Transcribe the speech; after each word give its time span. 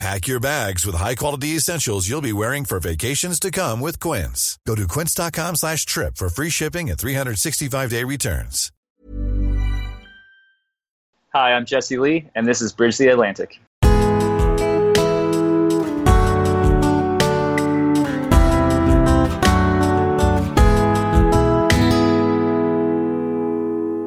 Pack 0.00 0.26
your 0.26 0.40
bags 0.40 0.84
with 0.84 0.96
high-quality 0.96 1.48
essentials 1.48 2.08
you'll 2.08 2.20
be 2.20 2.32
wearing 2.32 2.64
for 2.64 2.80
vacations 2.80 3.38
to 3.40 3.50
come 3.50 3.80
with 3.80 4.00
Quince. 4.00 4.58
Go 4.66 4.74
to 4.74 4.88
quince.com 4.88 5.56
slash 5.56 5.86
trip 5.86 6.16
for 6.16 6.28
free 6.28 6.50
shipping 6.50 6.90
and 6.90 6.98
365-day 6.98 8.04
returns. 8.04 8.70
Hi, 11.32 11.52
I'm 11.52 11.64
Jesse 11.64 11.98
Lee, 11.98 12.28
and 12.36 12.46
this 12.46 12.60
is 12.60 12.72
Bridge 12.72 12.96
the 12.96 13.08
Atlantic. 13.08 13.60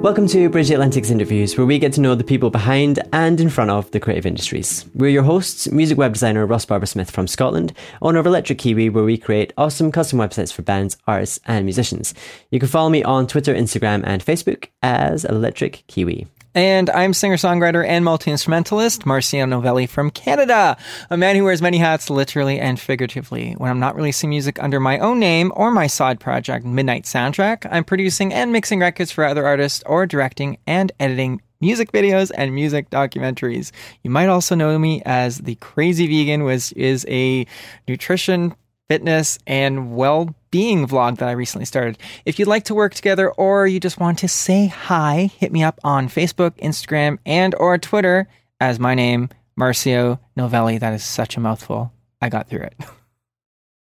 Welcome 0.02 0.28
to 0.28 0.48
Bridge 0.48 0.70
Atlantic's 0.70 1.10
interviews, 1.10 1.58
where 1.58 1.66
we 1.66 1.80
get 1.80 1.92
to 1.94 2.02
know 2.02 2.14
the 2.14 2.24
people 2.24 2.52
behind 2.52 3.00
and 3.14 3.42
in 3.42 3.50
front 3.50 3.72
of 3.72 3.90
the 3.90 4.00
creative 4.00 4.28
industries. 4.28 4.86
We're 4.94 5.10
your 5.10 5.23
hosts, 5.23 5.72
music 5.72 5.98
web 5.98 6.14
designer 6.14 6.46
Ross 6.46 6.66
Barber 6.66 6.86
Smith 6.86 7.10
from 7.10 7.26
Scotland, 7.26 7.73
owner 8.04 8.20
of 8.20 8.28
Electric 8.28 8.60
Kiwi, 8.60 8.90
where 8.90 9.04
we 9.04 9.18
create 9.18 9.54
awesome 9.58 9.92
custom 9.92 10.20
websites 10.20 10.54
for 10.54 10.62
bands, 10.62 10.98
artists, 11.08 11.40
and 11.46 11.66
musicians. 11.66 12.14
You 12.52 12.60
can 12.60 12.70
follow 12.70 12.90
me 12.90 13.04
on 13.04 13.26
Twitter, 13.26 13.56
Instagram, 13.56 14.04
and 14.06 14.23
Facebook 14.23 14.68
as 14.84 15.26
Electric 15.26 15.84
Kiwi. 15.88 16.28
And 16.56 16.90
I'm 16.90 17.14
singer 17.14 17.36
songwriter 17.36 17.86
and 17.86 18.04
multi 18.04 18.32
instrumentalist 18.32 19.03
Marcio 19.03 19.48
Novelli 19.48 19.86
from 19.88 20.09
Canada, 20.09 20.78
a 21.09 21.17
man 21.17 21.36
who 21.36 21.44
wears 21.44 21.62
many 21.62 21.78
hats 21.78 22.09
literally 22.09 22.59
and 22.59 22.80
figuratively. 22.80 23.53
When 23.53 23.70
I'm 23.70 23.80
not 23.80 23.95
releasing 23.95 24.30
music 24.30 24.62
under 24.62 24.80
my 24.80 24.98
own 25.00 25.20
name 25.20 25.52
or 25.56 25.72
my 25.72 25.88
side 25.88 26.20
project, 26.20 26.66
Midnight 26.66 27.03
Soundtrack, 27.03 27.68
I'm 27.70 27.84
producing 27.84 28.34
and 28.34 28.52
mixing 28.52 28.80
records 28.80 29.12
for 29.12 29.23
other 29.23 29.45
artists 29.45 29.84
or 29.86 30.06
directing 30.06 30.58
and 30.66 30.92
editing 31.00 31.42
music 31.62 31.92
videos 31.92 32.31
and 32.36 32.53
music 32.53 32.90
documentaries. 32.90 33.72
You 34.03 34.09
might 34.09 34.28
also 34.28 34.56
know 34.56 34.78
me 34.78 35.02
as 35.06 35.40
the 35.40 35.56
Crazy 35.56 36.08
Vegan, 36.08 36.44
which 36.44 36.73
is 36.73 37.06
a 37.09 37.45
nutrition 37.88 38.56
fitness, 38.90 39.38
and 39.45 39.95
well 39.95 40.34
being 40.52 40.88
vlog 40.88 41.17
that 41.17 41.30
I 41.30 41.34
recently 41.34 41.66
started. 41.66 41.98
If 42.26 42.40
you'd 42.40 42.48
like 42.48 42.66
to 42.66 42.76
work 42.76 42.94
together 42.94 43.31
or 43.31 43.67
you 43.67 43.80
just 43.80 44.00
want 44.00 44.20
to 44.20 44.28
say 44.28 44.67
hi, 44.67 45.30
hit 45.38 45.52
me 45.52 45.64
up 45.64 45.80
on 45.84 46.08
Facebook, 46.08 46.52
Instagram, 46.59 47.17
and 47.26 47.56
or 47.56 47.78
Twitter 47.78 48.28
as 48.59 48.80
my 48.80 48.95
name, 48.95 49.30
Marcio 49.59 50.20
Novelli. 50.36 50.78
That 50.80 50.94
is 50.94 51.03
such 51.03 51.38
a 51.38 51.40
mouthful. 51.40 51.92
I 52.22 52.30
got 52.30 52.50
through 52.50 52.64
it. 52.64 52.75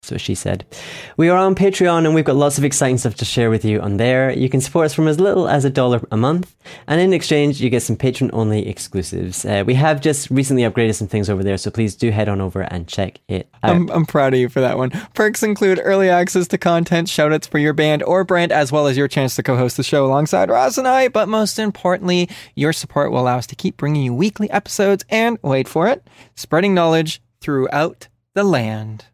So 0.03 0.17
she 0.17 0.35
said. 0.35 0.65
We 1.15 1.29
are 1.29 1.37
on 1.37 1.55
Patreon 1.55 2.05
and 2.05 2.13
we've 2.13 2.25
got 2.25 2.35
lots 2.35 2.57
of 2.57 2.65
exciting 2.65 2.97
stuff 2.97 3.15
to 3.15 3.25
share 3.25 3.49
with 3.49 3.63
you 3.63 3.79
on 3.79 3.95
there. 3.95 4.31
You 4.31 4.49
can 4.49 4.59
support 4.59 4.85
us 4.85 4.93
from 4.93 5.07
as 5.07 5.17
little 5.17 5.47
as 5.47 5.63
a 5.63 5.69
dollar 5.69 6.01
a 6.11 6.17
month, 6.17 6.53
and 6.87 6.99
in 6.99 7.13
exchange, 7.13 7.61
you 7.61 7.69
get 7.69 7.83
some 7.83 7.95
patron 7.95 8.29
only 8.33 8.67
exclusives. 8.67 9.45
Uh, 9.45 9.63
we 9.65 9.75
have 9.75 10.01
just 10.01 10.29
recently 10.29 10.63
upgraded 10.63 10.95
some 10.95 11.07
things 11.07 11.29
over 11.29 11.41
there, 11.41 11.57
so 11.57 11.71
please 11.71 11.95
do 11.95 12.11
head 12.11 12.27
on 12.27 12.41
over 12.41 12.61
and 12.61 12.87
check 12.87 13.19
it 13.29 13.47
out. 13.63 13.75
I'm, 13.75 13.89
I'm 13.91 14.05
proud 14.05 14.33
of 14.33 14.39
you 14.41 14.49
for 14.49 14.59
that 14.59 14.77
one. 14.77 14.89
Perks 15.13 15.41
include 15.41 15.79
early 15.81 16.09
access 16.09 16.49
to 16.49 16.57
content, 16.57 17.07
shoutouts 17.07 17.47
for 17.47 17.57
your 17.57 17.73
band 17.73 18.03
or 18.03 18.25
brand, 18.25 18.51
as 18.51 18.73
well 18.73 18.87
as 18.87 18.97
your 18.97 19.07
chance 19.07 19.35
to 19.37 19.43
co 19.43 19.55
host 19.55 19.77
the 19.77 19.83
show 19.83 20.05
alongside 20.05 20.49
Ross 20.49 20.77
and 20.77 20.87
I. 20.87 21.07
But 21.07 21.29
most 21.29 21.57
importantly, 21.59 22.29
your 22.55 22.73
support 22.73 23.11
will 23.11 23.21
allow 23.21 23.37
us 23.37 23.47
to 23.47 23.55
keep 23.55 23.77
bringing 23.77 24.03
you 24.03 24.13
weekly 24.13 24.49
episodes 24.51 25.05
and, 25.09 25.37
wait 25.41 25.69
for 25.69 25.87
it, 25.87 26.05
spreading 26.35 26.73
knowledge 26.73 27.21
throughout 27.39 28.09
the 28.33 28.43
land. 28.43 29.05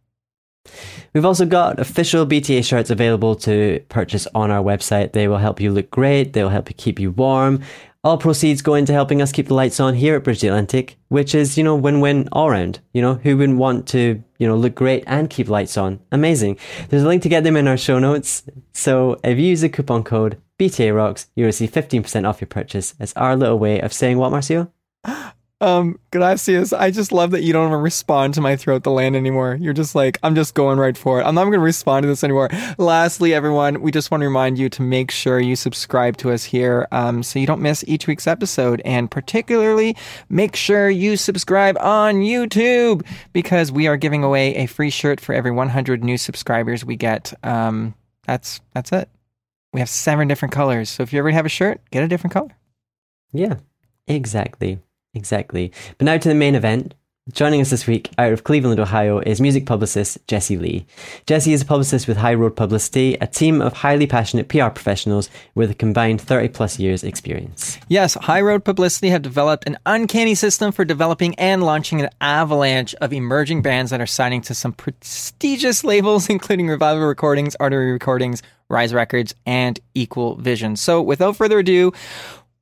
We've 1.14 1.26
also 1.26 1.46
got 1.46 1.80
official 1.80 2.26
BTA 2.26 2.64
shirts 2.64 2.90
available 2.90 3.36
to 3.38 3.84
purchase 3.90 4.28
on 4.36 4.52
our 4.52 4.64
website. 4.64 5.14
They 5.14 5.28
will 5.28 5.38
help 5.38 5.60
you 5.60 5.72
look 5.72 5.90
great, 5.90 6.34
they 6.34 6.44
will 6.44 6.50
help 6.50 6.70
you 6.70 6.76
keep 6.76 7.00
you 7.00 7.12
warm. 7.12 7.62
All 8.02 8.18
proceeds 8.18 8.62
go 8.62 8.76
into 8.76 8.94
helping 8.94 9.22
us 9.22 9.34
keep 9.34 9.48
the 9.48 9.54
lights 9.54 9.82
on 9.82 9.94
here 9.94 10.16
at 10.16 10.24
Bridge 10.24 10.40
the 10.40 10.48
Atlantic, 10.48 10.98
which 11.10 11.36
is, 11.36 11.58
you 11.58 11.66
know, 11.66 11.76
win-win 11.76 12.30
all 12.32 12.50
round. 12.50 12.80
You 12.94 13.02
know, 13.02 13.16
who 13.16 13.36
wouldn't 13.36 13.58
want 13.58 13.90
to, 13.90 14.24
you 14.38 14.48
know, 14.48 14.56
look 14.56 14.74
great 14.74 15.04
and 15.06 15.30
keep 15.30 15.50
lights 15.50 15.76
on? 15.76 16.00
Amazing. 16.14 16.58
There's 16.88 17.04
a 17.04 17.08
link 17.08 17.24
to 17.24 17.30
get 17.30 17.44
them 17.44 17.58
in 17.58 17.68
our 17.68 17.76
show 17.76 18.00
notes. 18.00 18.44
So 18.72 19.20
if 19.22 19.38
you 19.38 19.48
use 19.48 19.62
the 19.62 19.68
coupon 19.68 20.04
code 20.04 20.42
BTA 20.58 20.96
Rocks, 20.96 21.28
you'll 21.36 21.48
receive 21.48 21.72
15% 21.72 22.26
off 22.26 22.40
your 22.40 22.48
purchase. 22.48 22.94
It's 23.02 23.14
our 23.18 23.36
little 23.36 23.60
way 23.60 23.82
of 23.82 23.92
saying 23.92 24.18
what, 24.18 24.32
Marcio? 24.32 24.72
Um, 25.62 26.00
Gracias. 26.12 26.72
I 26.72 26.90
just 26.90 27.12
love 27.12 27.32
that 27.32 27.44
you 27.44 27.52
don't 27.52 27.68
even 27.68 27.82
respond 27.82 28.34
to 28.36 28.42
my 28.42 28.56
throat 28.56 28.84
the 28.84 28.92
land 28.92 29.16
anymore. 29.16 29.58
You're 29.60 29.74
just 29.74 29.94
like, 29.94 30.18
I'm 30.24 30.34
just 30.34 30.54
going 30.54 30.80
right 30.80 30.98
for 30.98 31.20
it. 31.20 31.24
I'm 31.24 31.36
not 31.36 31.44
going 31.44 31.54
to 31.54 31.60
respond 31.60 32.04
to 32.04 32.08
this 32.08 32.24
anymore. 32.24 32.50
Lastly, 32.78 33.34
everyone, 33.34 33.82
we 33.82 33.92
just 33.92 34.10
want 34.10 34.22
to 34.22 34.28
remind 34.28 34.58
you 34.58 34.70
to 34.70 34.82
make 34.82 35.12
sure 35.12 35.40
you 35.40 35.56
subscribe 35.56 36.18
to 36.18 36.32
us 36.32 36.46
here, 36.46 36.88
um, 36.92 37.24
so 37.24 37.40
you 37.40 37.46
don't 37.46 37.62
miss 37.62 37.84
each 37.88 38.08
week's 38.08 38.28
episode. 38.28 38.82
And 38.86 39.12
particularly, 39.12 39.98
make 40.30 40.56
sure 40.56 40.90
you 40.90 41.18
subscribe 41.18 41.78
on 41.80 42.16
YouTube 42.16 43.06
because 43.34 43.72
we 43.72 43.88
are 43.88 43.98
giving 43.98 44.24
away 44.24 44.56
a 44.56 44.66
free 44.66 44.90
shirt 44.90 45.20
for 45.20 45.34
every 45.34 45.52
100 45.52 46.04
new 46.04 46.18
subscribers 46.18 46.86
we 46.86 46.96
get. 46.96 47.34
Um, 47.44 47.96
that's 48.26 48.62
that's 48.74 48.92
it. 48.92 49.10
We 49.74 49.82
have 49.82 49.90
seven 49.90 50.28
different 50.28 50.54
colors. 50.54 50.90
So 50.90 51.04
if 51.04 51.14
you 51.14 51.20
ever 51.20 51.30
have 51.32 51.46
a 51.46 51.50
shirt, 51.50 51.82
get 51.92 52.04
a 52.04 52.08
different 52.08 52.34
color. 52.34 52.56
Yeah, 53.32 53.58
exactly. 54.08 54.80
Exactly. 55.20 55.72
But 55.98 56.06
now 56.06 56.18
to 56.18 56.30
the 56.30 56.36
main 56.36 56.56
event. 56.56 56.96
Joining 57.32 57.62
us 57.62 57.70
this 57.70 57.86
week 57.86 58.10
out 58.18 58.34
of 58.34 58.44
Cleveland, 58.44 58.80
Ohio, 58.80 59.20
is 59.20 59.40
music 59.40 59.68
publicist 59.68 60.18
Jesse 60.28 60.58
Lee. 60.58 60.88
Jesse 61.28 61.54
is 61.54 61.62
a 61.62 61.66
publicist 61.66 62.08
with 62.08 62.18
High 62.18 62.34
Road 62.34 62.56
Publicity, 62.56 63.16
a 63.22 63.28
team 63.28 63.62
of 63.62 63.72
highly 63.72 64.08
passionate 64.08 64.48
PR 64.48 64.70
professionals 64.70 65.30
with 65.54 65.70
a 65.70 65.76
combined 65.76 66.22
30 66.22 66.48
plus 66.48 66.80
years 66.80 67.04
experience. 67.04 67.78
Yes, 67.88 68.16
High 68.16 68.42
Road 68.42 68.66
Publicity 68.66 69.10
have 69.10 69.22
developed 69.22 69.68
an 69.68 69.78
uncanny 69.86 70.34
system 70.34 70.72
for 70.72 70.86
developing 70.86 71.36
and 71.36 71.62
launching 71.62 72.02
an 72.02 72.10
avalanche 72.20 72.96
of 72.96 73.14
emerging 73.14 73.62
bands 73.62 73.92
that 73.92 74.02
are 74.02 74.08
signing 74.08 74.42
to 74.44 74.56
some 74.56 74.74
prestigious 74.74 75.84
labels, 75.84 76.30
including 76.32 76.68
Revival 76.68 77.04
Recordings, 77.06 77.56
Artery 77.60 77.92
Recordings, 77.92 78.42
Rise 78.70 78.92
Records, 78.92 79.36
and 79.46 79.80
Equal 79.94 80.36
Vision. 80.38 80.76
So, 80.76 81.00
without 81.00 81.36
further 81.36 81.60
ado, 81.60 81.94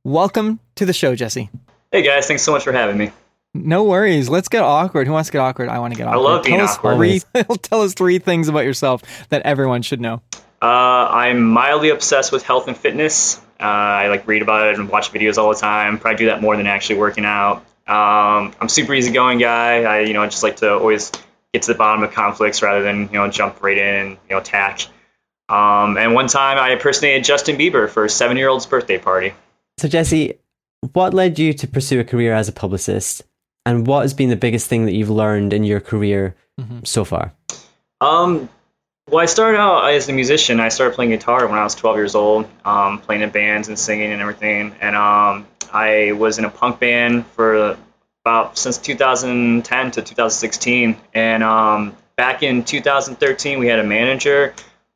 welcome 0.04 0.60
to 0.76 0.86
the 0.86 0.94
show, 0.94 1.16
Jesse. 1.16 1.50
Hey 1.92 2.02
guys, 2.02 2.28
thanks 2.28 2.44
so 2.44 2.52
much 2.52 2.66
for 2.66 2.74
having 2.74 2.98
me. 2.98 3.12
No 3.54 3.86
worries. 3.86 4.28
Let's 4.28 4.50
get 4.50 4.62
awkward. 4.62 5.08
Who 5.08 5.14
wants 5.14 5.30
to 5.30 5.34
get 5.34 5.40
awkward? 5.40 5.70
I 5.70 5.80
want 5.80 5.94
to 5.94 5.98
get 5.98 6.08
awkward. 6.08 6.20
I 6.20 6.22
love 6.22 6.44
being 6.44 6.58
tell 6.58 6.68
awkward. 6.68 7.10
Us 7.10 7.24
three, 7.34 7.58
tell 7.62 7.82
us 7.82 7.94
three 7.94 8.20
things 8.20 8.50
about 8.50 8.66
yourself 8.66 9.04
that 9.30 9.44
everyone 9.44 9.82
should 9.84 10.02
know. 10.02 10.22
Uh, 10.62 10.66
I'm 10.66 11.44
mildly 11.44 11.90
obsessed 11.90 12.32
with 12.32 12.44
health 12.44 12.68
and 12.68 12.76
fitness. 12.76 13.38
Uh, 13.60 13.64
I 13.64 14.08
like 14.10 14.28
read 14.28 14.42
about 14.42 14.68
it 14.68 14.80
and 14.80 14.90
watch 14.90 15.14
videos 15.14 15.38
all 15.38 15.50
the 15.50 15.60
time. 15.60 15.98
Probably 15.98 16.18
do 16.18 16.26
that 16.26 16.42
more 16.42 16.58
than 16.58 16.68
actually 16.68 17.00
working 17.00 17.26
out. 17.26 17.58
Um, 17.88 18.54
I'm 18.60 18.68
super 18.68 18.94
easygoing 18.94 19.38
guy. 19.38 19.84
I 19.84 20.00
you 20.02 20.14
know 20.14 20.24
I 20.24 20.28
just 20.28 20.44
like 20.44 20.58
to 20.58 20.74
always 20.74 21.12
get 21.54 21.62
to 21.64 21.72
the 21.72 21.78
bottom 21.78 22.04
of 22.04 22.12
conflicts 22.12 22.62
rather 22.62 22.84
than 22.84 23.04
you 23.04 23.14
know 23.14 23.30
jump 23.30 23.64
right 23.64 23.78
in 23.78 23.96
and 23.96 24.10
you 24.12 24.18
know 24.32 24.40
attack. 24.40 24.82
Um, 25.48 25.98
and 25.98 26.14
one 26.14 26.28
time 26.28 26.58
I 26.58 26.72
impersonated 26.74 27.24
Justin 27.24 27.58
Bieber 27.58 27.90
for 27.90 28.04
a 28.04 28.10
seven 28.10 28.36
year 28.36 28.50
old's 28.50 28.66
birthday 28.66 28.98
party. 28.98 29.34
So, 29.80 29.88
Jesse, 29.88 30.36
what 30.94 31.14
led 31.14 31.40
you 31.40 31.54
to 31.54 31.68
pursue 31.68 32.00
a 32.00 32.04
career 32.04 32.34
as 32.34 32.48
a 32.48 32.52
publicist? 32.52 33.24
And 33.66 33.86
what 33.86 34.04
has 34.04 34.14
been 34.14 34.30
the 34.30 34.36
biggest 34.36 34.68
thing 34.68 34.86
that 34.86 34.94
you've 34.94 35.10
learned 35.10 35.54
in 35.54 35.64
your 35.64 35.80
career 35.80 36.36
mm-hmm. 36.60 36.80
so 36.84 37.04
far? 37.04 37.34
Um, 38.00 38.50
well, 39.10 39.22
I 39.22 39.26
started 39.26 39.58
out 39.58 39.90
as 39.90 40.08
a 40.10 40.14
musician. 40.14 40.60
I 40.60 40.70
started 40.70 40.96
playing 40.96 41.12
guitar 41.12 41.48
when 41.48 41.58
I 41.58 41.64
was 41.64 41.76
12 41.76 41.98
years 41.98 42.16
old, 42.16 42.48
um, 42.66 43.00
playing 43.00 43.22
in 43.22 43.30
bands 43.30 43.68
and 43.68 43.78
singing 43.78 44.12
and 44.12 44.22
everything. 44.22 44.76
And 44.82 44.96
um, 44.96 45.48
I 45.72 46.14
was 46.14 46.40
in 46.40 46.46
a 46.46 46.50
punk 46.50 46.80
band 46.80 47.26
for 47.28 47.78
about 48.24 48.58
since 48.58 48.78
2010 48.78 49.92
to 49.92 50.02
2016. 50.02 50.98
And 51.14 51.44
um, 51.44 51.96
back 52.16 52.44
in 52.44 52.64
2013, 52.64 53.60
we 53.60 53.68
had 53.68 53.80
a 53.80 53.84
manager 53.84 54.54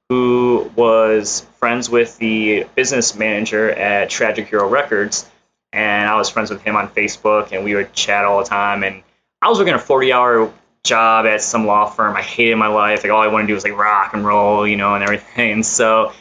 who 0.09 0.69
was 0.75 1.45
friends 1.57 1.89
with 1.89 2.17
the 2.17 2.67
business 2.75 3.15
manager 3.15 3.71
at 3.71 4.09
Tragic 4.09 4.49
Hero 4.49 4.67
Records 4.67 5.25
and 5.73 6.07
I 6.07 6.15
was 6.15 6.29
friends 6.29 6.49
with 6.49 6.61
him 6.61 6.75
on 6.75 6.89
Facebook, 6.89 7.51
and 7.51 7.63
we 7.63 7.75
would 7.75 7.93
chat 7.93 8.25
all 8.25 8.39
the 8.39 8.49
time. 8.49 8.83
And 8.83 9.03
I 9.41 9.49
was 9.49 9.57
working 9.57 9.73
a 9.73 9.79
40 9.79 10.13
hour 10.13 10.53
job 10.83 11.25
at 11.25 11.41
some 11.41 11.65
law 11.65 11.85
firm. 11.85 12.15
I 12.15 12.21
hated 12.21 12.55
my 12.55 12.67
life. 12.67 13.03
Like 13.03 13.11
all 13.11 13.21
I 13.21 13.27
wanted 13.27 13.43
to 13.43 13.47
do 13.49 13.53
was 13.53 13.63
like 13.63 13.77
rock 13.77 14.13
and 14.13 14.25
roll, 14.25 14.67
you 14.67 14.75
know, 14.75 14.95
and 14.95 15.03
everything. 15.03 15.63
So, 15.71 16.11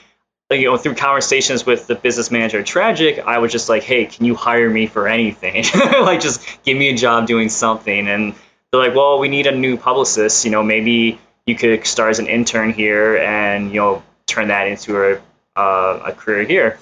like, 0.48 0.60
you 0.60 0.66
know, 0.66 0.76
through 0.76 0.96
conversations 0.96 1.64
with 1.64 1.86
the 1.86 1.94
business 1.94 2.30
manager 2.30 2.58
at 2.58 2.66
Tragic, 2.66 3.20
I 3.20 3.38
was 3.38 3.52
just 3.52 3.68
like, 3.68 3.84
hey, 3.84 4.06
can 4.06 4.24
you 4.24 4.34
hire 4.34 4.68
me 4.68 4.86
for 4.86 5.06
anything? 5.06 5.64
like, 5.74 6.20
just 6.20 6.44
give 6.64 6.76
me 6.76 6.88
a 6.88 6.96
job 6.96 7.28
doing 7.28 7.48
something. 7.48 8.08
And 8.08 8.34
they're 8.70 8.80
like, 8.80 8.94
well, 8.94 9.20
we 9.20 9.28
need 9.28 9.46
a 9.46 9.56
new 9.56 9.76
publicist. 9.76 10.44
You 10.44 10.50
know, 10.50 10.64
maybe 10.64 11.20
you 11.46 11.54
could 11.54 11.86
start 11.86 12.10
as 12.10 12.18
an 12.18 12.26
intern 12.26 12.72
here 12.72 13.16
and 13.16 13.72
you 13.72 13.80
know 13.80 14.02
turn 14.26 14.48
that 14.48 14.66
into 14.68 15.00
a 15.02 15.20
uh, 15.56 16.02
a 16.06 16.12
career 16.12 16.44
here. 16.44 16.78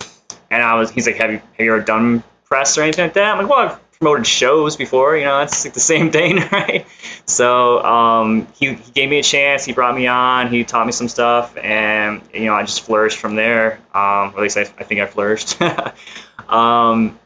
and 0.50 0.62
I 0.62 0.74
was, 0.74 0.90
he's 0.90 1.06
like, 1.06 1.16
have 1.16 1.32
you, 1.32 1.38
have 1.38 1.60
you 1.66 1.74
ever 1.74 1.82
done 1.82 2.22
press 2.48 2.78
or 2.78 2.82
anything 2.82 3.04
like 3.04 3.14
that? 3.14 3.32
I'm 3.32 3.38
like, 3.38 3.48
well, 3.48 3.58
I've 3.68 3.98
promoted 3.98 4.26
shows 4.26 4.76
before, 4.76 5.16
you 5.16 5.24
know, 5.24 5.40
it's 5.40 5.64
like 5.64 5.74
the 5.74 5.80
same 5.80 6.10
thing, 6.10 6.36
right? 6.52 6.86
So 7.26 7.82
um, 7.84 8.46
he, 8.58 8.74
he 8.74 8.92
gave 8.92 9.08
me 9.10 9.18
a 9.18 9.22
chance. 9.22 9.64
He 9.64 9.72
brought 9.72 9.94
me 9.96 10.06
on. 10.06 10.48
He 10.48 10.64
taught 10.64 10.86
me 10.86 10.92
some 10.92 11.08
stuff, 11.08 11.56
and 11.56 12.22
you 12.32 12.46
know, 12.46 12.54
I 12.54 12.62
just 12.62 12.82
flourished 12.82 13.18
from 13.18 13.34
there. 13.34 13.80
Um, 13.92 14.32
or 14.32 14.36
at 14.36 14.40
least 14.40 14.56
I, 14.56 14.62
I 14.62 14.84
think 14.84 15.00
I 15.00 15.06
flourished. 15.06 15.60
um, 16.48 17.18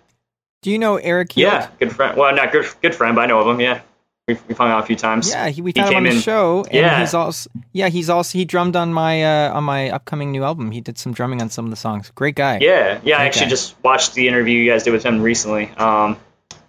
Do 0.63 0.71
you 0.71 0.79
know 0.79 0.97
Eric? 0.97 1.37
yeah, 1.37 1.69
good 1.79 1.93
friend. 1.95 2.17
Well, 2.17 2.35
not 2.35 2.53
good, 2.53 2.67
good 2.81 2.95
friend, 2.95 3.15
but 3.15 3.23
I 3.23 3.27
know 3.27 3.41
of 3.41 3.55
him. 3.55 3.61
Yeah, 3.61 3.83
we've, 4.29 4.41
we've 4.49 4.57
hung 4.57 4.71
out 4.71 4.83
a 4.83 4.87
few 4.87 4.97
times. 4.97 5.31
Yeah, 5.31 5.49
he, 5.49 5.63
we 5.63 5.73
He 5.75 5.81
had 5.81 5.91
him 5.91 5.97
on 5.99 6.03
the 6.05 6.11
in- 6.11 6.21
show, 6.21 6.65
and 6.65 6.75
Yeah. 6.75 7.01
he's 7.01 7.15
also 7.15 7.51
yeah 7.73 7.89
he's 7.89 8.09
also 8.11 8.39
he 8.39 8.45
drummed 8.45 8.77
on 8.77 8.93
my 8.93 9.23
uh, 9.49 9.53
on 9.55 9.65
my 9.65 9.91
upcoming 9.91 10.31
new 10.33 10.45
album. 10.45 10.71
He 10.71 10.81
did 10.81 10.99
some 10.99 11.13
drumming 11.13 11.41
on 11.43 11.51
some 11.51 11.65
of 11.65 11.71
the 11.71 11.77
songs. 11.77 12.11
Great 12.15 12.35
guy. 12.37 12.59
Yeah, 12.61 13.01
yeah. 13.05 13.19
I 13.19 13.25
actually 13.27 13.43
Okay. 13.43 13.51
just 13.51 13.75
watched 13.83 14.15
the 14.15 14.29
interview 14.29 14.59
you 14.59 14.71
guys 14.71 14.83
did 14.85 14.93
with 14.93 15.05
him 15.05 15.21
recently. 15.23 15.71
Um, 15.77 16.17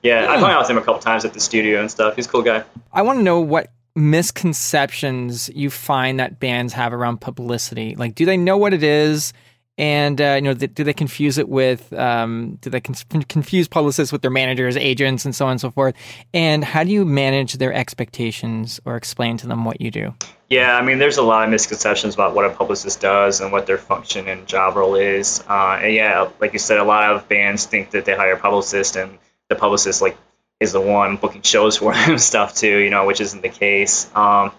yeah, 0.01 0.27
I 0.29 0.35
Hmm. 0.35 0.41
hung 0.43 0.51
out 0.51 0.61
with 0.61 0.69
him 0.69 0.77
a 0.77 0.81
couple 0.81 0.99
times 1.01 1.25
at 1.25 1.33
the 1.33 1.39
studio 1.39 1.79
and 1.79 1.89
stuff. 1.89 2.15
He's 2.15 2.25
a 2.25 2.29
cool 2.29 2.41
guy. 2.41 2.63
I 2.91 3.01
want 3.03 3.19
to 3.19 3.23
know 3.23 3.39
what 3.39 3.69
misconceptions 3.95 5.49
you 5.53 5.69
find 5.69 6.19
that 6.19 6.39
bands 6.39 6.73
have 6.73 6.93
around 6.93 7.21
publicity. 7.21 7.95
Like, 7.95 8.15
do 8.15 8.25
they 8.25 8.35
know 8.37 8.57
what 8.57 8.73
it 8.73 8.83
is? 8.83 9.31
And 9.77 10.21
uh, 10.21 10.33
you 10.35 10.41
know, 10.41 10.53
th- 10.53 10.73
do 10.73 10.83
they 10.83 10.93
confuse 10.93 11.37
it 11.37 11.49
with? 11.49 11.91
Um, 11.93 12.59
do 12.61 12.69
they 12.69 12.79
con- 12.79 13.23
confuse 13.23 13.67
publicists 13.67 14.11
with 14.11 14.21
their 14.21 14.31
managers, 14.31 14.77
agents, 14.77 15.25
and 15.25 15.35
so 15.35 15.45
on 15.45 15.51
and 15.51 15.61
so 15.61 15.71
forth? 15.71 15.95
And 16.33 16.63
how 16.63 16.83
do 16.83 16.91
you 16.91 17.05
manage 17.05 17.53
their 17.53 17.73
expectations 17.73 18.79
or 18.85 18.95
explain 18.95 19.37
to 19.37 19.47
them 19.47 19.65
what 19.65 19.81
you 19.81 19.89
do? 19.89 20.13
Yeah, 20.49 20.77
I 20.77 20.83
mean, 20.83 20.99
there's 20.99 21.17
a 21.17 21.23
lot 21.23 21.45
of 21.45 21.49
misconceptions 21.49 22.13
about 22.13 22.35
what 22.35 22.45
a 22.45 22.51
publicist 22.51 23.01
does 23.01 23.41
and 23.41 23.51
what 23.51 23.65
their 23.65 23.79
function 23.79 24.27
and 24.27 24.45
job 24.45 24.75
role 24.75 24.93
is. 24.93 25.43
Uh, 25.49 25.79
and 25.81 25.93
yeah, 25.93 26.29
like 26.39 26.53
you 26.53 26.59
said, 26.59 26.77
a 26.77 26.83
lot 26.83 27.11
of 27.11 27.27
bands 27.27 27.65
think 27.65 27.91
that 27.91 28.05
they 28.05 28.15
hire 28.15 28.33
a 28.33 28.39
publicist 28.39 28.95
and 28.95 29.17
the 29.49 29.55
publicist 29.55 30.03
like 30.03 30.15
is 30.59 30.71
the 30.71 30.81
one 30.81 31.17
booking 31.17 31.41
shows 31.41 31.77
for 31.77 31.93
them 32.05 32.19
stuff 32.19 32.53
too, 32.53 32.77
you 32.77 32.91
know, 32.91 33.07
which 33.07 33.21
isn't 33.21 33.41
the 33.41 33.49
case. 33.49 34.09
Um, 34.15 34.51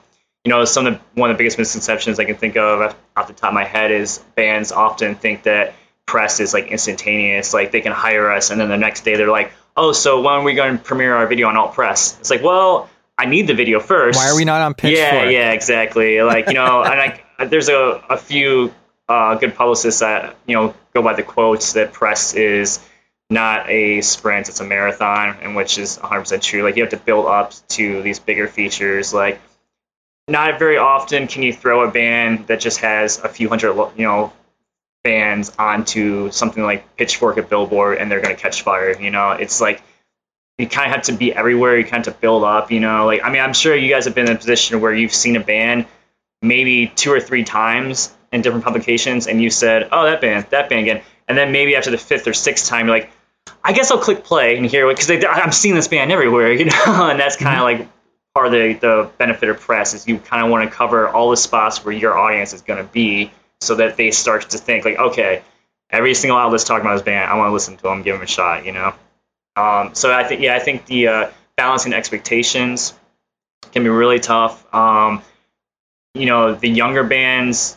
you 0.45 0.51
know, 0.51 0.65
some 0.65 0.87
of 0.87 0.95
the, 0.95 1.01
one 1.21 1.31
of 1.31 1.37
the 1.37 1.39
biggest 1.39 1.59
misconceptions 1.59 2.19
I 2.19 2.25
can 2.25 2.37
think 2.37 2.57
of 2.57 2.95
off- 3.17 3.27
the 3.27 3.33
top 3.33 3.49
of 3.49 3.55
my 3.55 3.65
head 3.65 3.91
is 3.91 4.19
bands 4.35 4.73
often 4.73 5.15
think 5.15 5.45
that 5.45 5.75
press 6.07 6.41
is 6.41 6.53
like 6.53 6.69
instantaneous, 6.69 7.55
like 7.55 7.73
they 7.73 7.81
can 7.81 7.93
hire 7.93 8.31
us 8.31 8.51
and 8.51 8.61
then 8.61 8.69
the 8.69 8.77
next 8.77 9.05
day 9.05 9.17
they're 9.17 9.31
like, 9.31 9.53
oh, 9.77 9.93
so 9.93 10.21
when 10.21 10.35
are 10.35 10.43
we 10.43 10.55
going 10.55 10.79
to 10.79 10.85
premiere 10.85 11.15
our 11.15 11.27
video 11.27 11.49
on 11.49 11.57
Alt 11.57 11.75
Press? 11.75 12.19
It's 12.21 12.31
like, 12.31 12.43
well, 12.43 12.91
I 13.17 13.27
need 13.27 13.47
the 13.47 13.55
video 13.55 13.81
first. 13.81 14.19
Why 14.19 14.31
are 14.31 14.37
we 14.37 14.45
not 14.45 14.61
on 14.61 14.75
Pitchfork? 14.75 14.99
Yeah, 14.99 15.29
yeah, 15.29 15.53
exactly. 15.53 16.21
Like 16.23 16.49
you 16.49 16.55
know, 16.55 16.83
and 16.83 17.01
I, 17.39 17.45
there's 17.47 17.69
a, 17.69 18.03
a 18.11 18.17
few 18.17 18.75
uh, 19.09 19.37
good 19.37 19.55
publicists 19.55 20.01
that 20.01 20.37
you 20.47 20.57
know 20.57 20.75
go 20.93 21.03
by 21.03 21.15
the 21.15 21.23
quotes 21.23 21.75
that 21.75 21.93
press 21.93 22.35
is 22.35 22.85
not 23.31 23.71
a 23.71 24.01
sprint; 24.01 24.49
it's 24.49 24.61
a 24.61 24.65
marathon, 24.65 25.37
and 25.43 25.55
which 25.55 25.79
is 25.79 25.97
100% 25.99 26.43
true. 26.43 26.63
Like 26.65 26.77
you 26.77 26.83
have 26.83 26.91
to 26.91 26.97
build 26.97 27.27
up 27.27 27.53
to 27.69 28.03
these 28.03 28.19
bigger 28.19 28.49
features. 28.49 29.15
Like 29.15 29.41
not 30.29 30.59
very 30.59 30.79
often 30.79 31.27
can 31.27 31.43
you 31.43 31.53
throw 31.53 31.87
a 31.87 31.91
band 31.91 32.47
that 32.47 32.61
just 32.61 32.79
has 32.79 33.19
a 33.19 33.29
few 33.29 33.49
hundred, 33.49 33.75
you 33.97 34.05
know, 34.05 34.33
fans 35.05 35.53
onto 35.59 36.31
something 36.31 36.63
like 36.63 36.97
Pitchfork 36.97 37.37
at 37.37 37.49
Billboard, 37.49 37.99
and 37.99 38.11
they're 38.11 38.21
gonna 38.21 38.35
catch 38.35 38.63
fire. 38.63 38.99
You 38.99 39.11
know, 39.11 39.33
it's 39.33 39.61
like 39.61 39.83
you 40.59 40.67
kind 40.67 40.87
of 40.87 40.97
have 40.97 41.05
to 41.07 41.13
be 41.13 41.35
everywhere. 41.35 41.77
You 41.77 41.85
kind 41.85 42.01
of 42.01 42.07
have 42.07 42.15
to 42.15 42.21
build 42.21 42.45
up, 42.45 42.73
you 42.73 42.81
know. 42.81 43.07
Like 43.07 43.23
I 43.23 43.31
mean, 43.31 43.43
I'm 43.43 43.53
sure 43.53 43.77
you 43.77 43.91
guys 43.91 44.07
have 44.07 44.15
been 44.15 44.29
in 44.29 44.37
a 44.37 44.39
position 44.39 44.81
where 44.81 44.95
you've 44.95 45.15
seen 45.15 45.37
a 45.37 45.41
band 45.41 45.87
maybe 46.41 46.87
two 46.89 47.13
or 47.13 47.21
three 47.21 47.45
times 47.45 48.15
in 48.33 48.43
different 48.43 48.65
publications, 48.65 49.27
and 49.27 49.43
you 49.43 49.51
said, 49.51 49.89
"Oh, 49.93 50.05
that 50.05 50.21
band, 50.21 50.47
that 50.51 50.69
band 50.69 50.83
again," 50.83 51.03
and 51.29 51.37
then 51.37 51.53
maybe 51.53 51.77
after 51.77 51.91
the 51.91 51.99
fifth 51.99 52.27
or 52.27 52.33
sixth 52.33 52.69
time, 52.69 52.87
you're 52.87 52.97
like, 52.97 53.11
"I 53.63 53.73
guess 53.73 53.91
I'll 53.91 53.99
click 53.99 54.25
play 54.25 54.57
and 54.57 54.65
hear 54.65 54.89
it 54.89 54.97
because 54.97 55.25
I'm 55.29 55.53
seeing 55.53 55.75
this 55.75 55.89
band 55.89 56.13
everywhere," 56.13 56.53
you 56.61 56.65
know. 56.65 57.11
and 57.11 57.21
that's 57.21 57.37
kind 57.37 57.61
of 57.61 57.67
mm-hmm. 57.67 57.81
like 57.83 57.89
part 58.35 58.47
of 58.47 58.53
the, 58.53 58.75
the 58.75 59.11
benefit 59.17 59.49
of 59.49 59.61
press 59.61 59.95
is 59.95 60.09
you 60.09 60.19
kind 60.19 60.45
of 60.45 60.51
want 60.51 60.69
to 60.69 60.77
cover 60.77 61.09
all 61.09 61.31
the 61.31 61.37
spots 61.37 61.85
where 61.85 61.95
your 61.95 62.19
audience 62.19 62.53
is 62.53 62.63
going 62.63 62.85
to 62.85 62.93
be, 62.93 63.31
so 63.61 63.77
that 63.77 63.97
they 63.97 64.11
start 64.11 64.51
to 64.51 64.59
think 64.59 64.85
like, 64.85 64.99
"Okay, 64.99 65.43
every 65.91 66.15
single 66.15 66.39
outlet's 66.39 66.65
talking 66.65 66.85
about 66.85 66.95
this 66.95 67.03
band. 67.03 67.31
I 67.31 67.37
want 67.37 67.49
to 67.49 67.53
listen 67.53 67.77
to 67.77 67.83
them, 67.83 68.03
give 68.03 68.17
them 68.17 68.23
a 68.23 68.27
shot," 68.27 68.67
you 68.67 68.73
know. 68.73 68.95
Um, 69.57 69.95
so 69.95 70.13
I 70.13 70.25
think, 70.25 70.41
yeah, 70.41 70.57
I 70.57 70.59
think 70.59 70.87
the 70.87 71.09
uh, 71.09 71.31
balancing 71.57 71.93
expectations 71.93 72.93
can 73.73 73.85
be 73.85 73.89
really 73.89 74.19
tough. 74.19 74.73
Um, 74.75 75.23
you 76.15 76.27
know, 76.27 76.55
the 76.55 76.69
younger 76.69 77.05
bands 77.05 77.77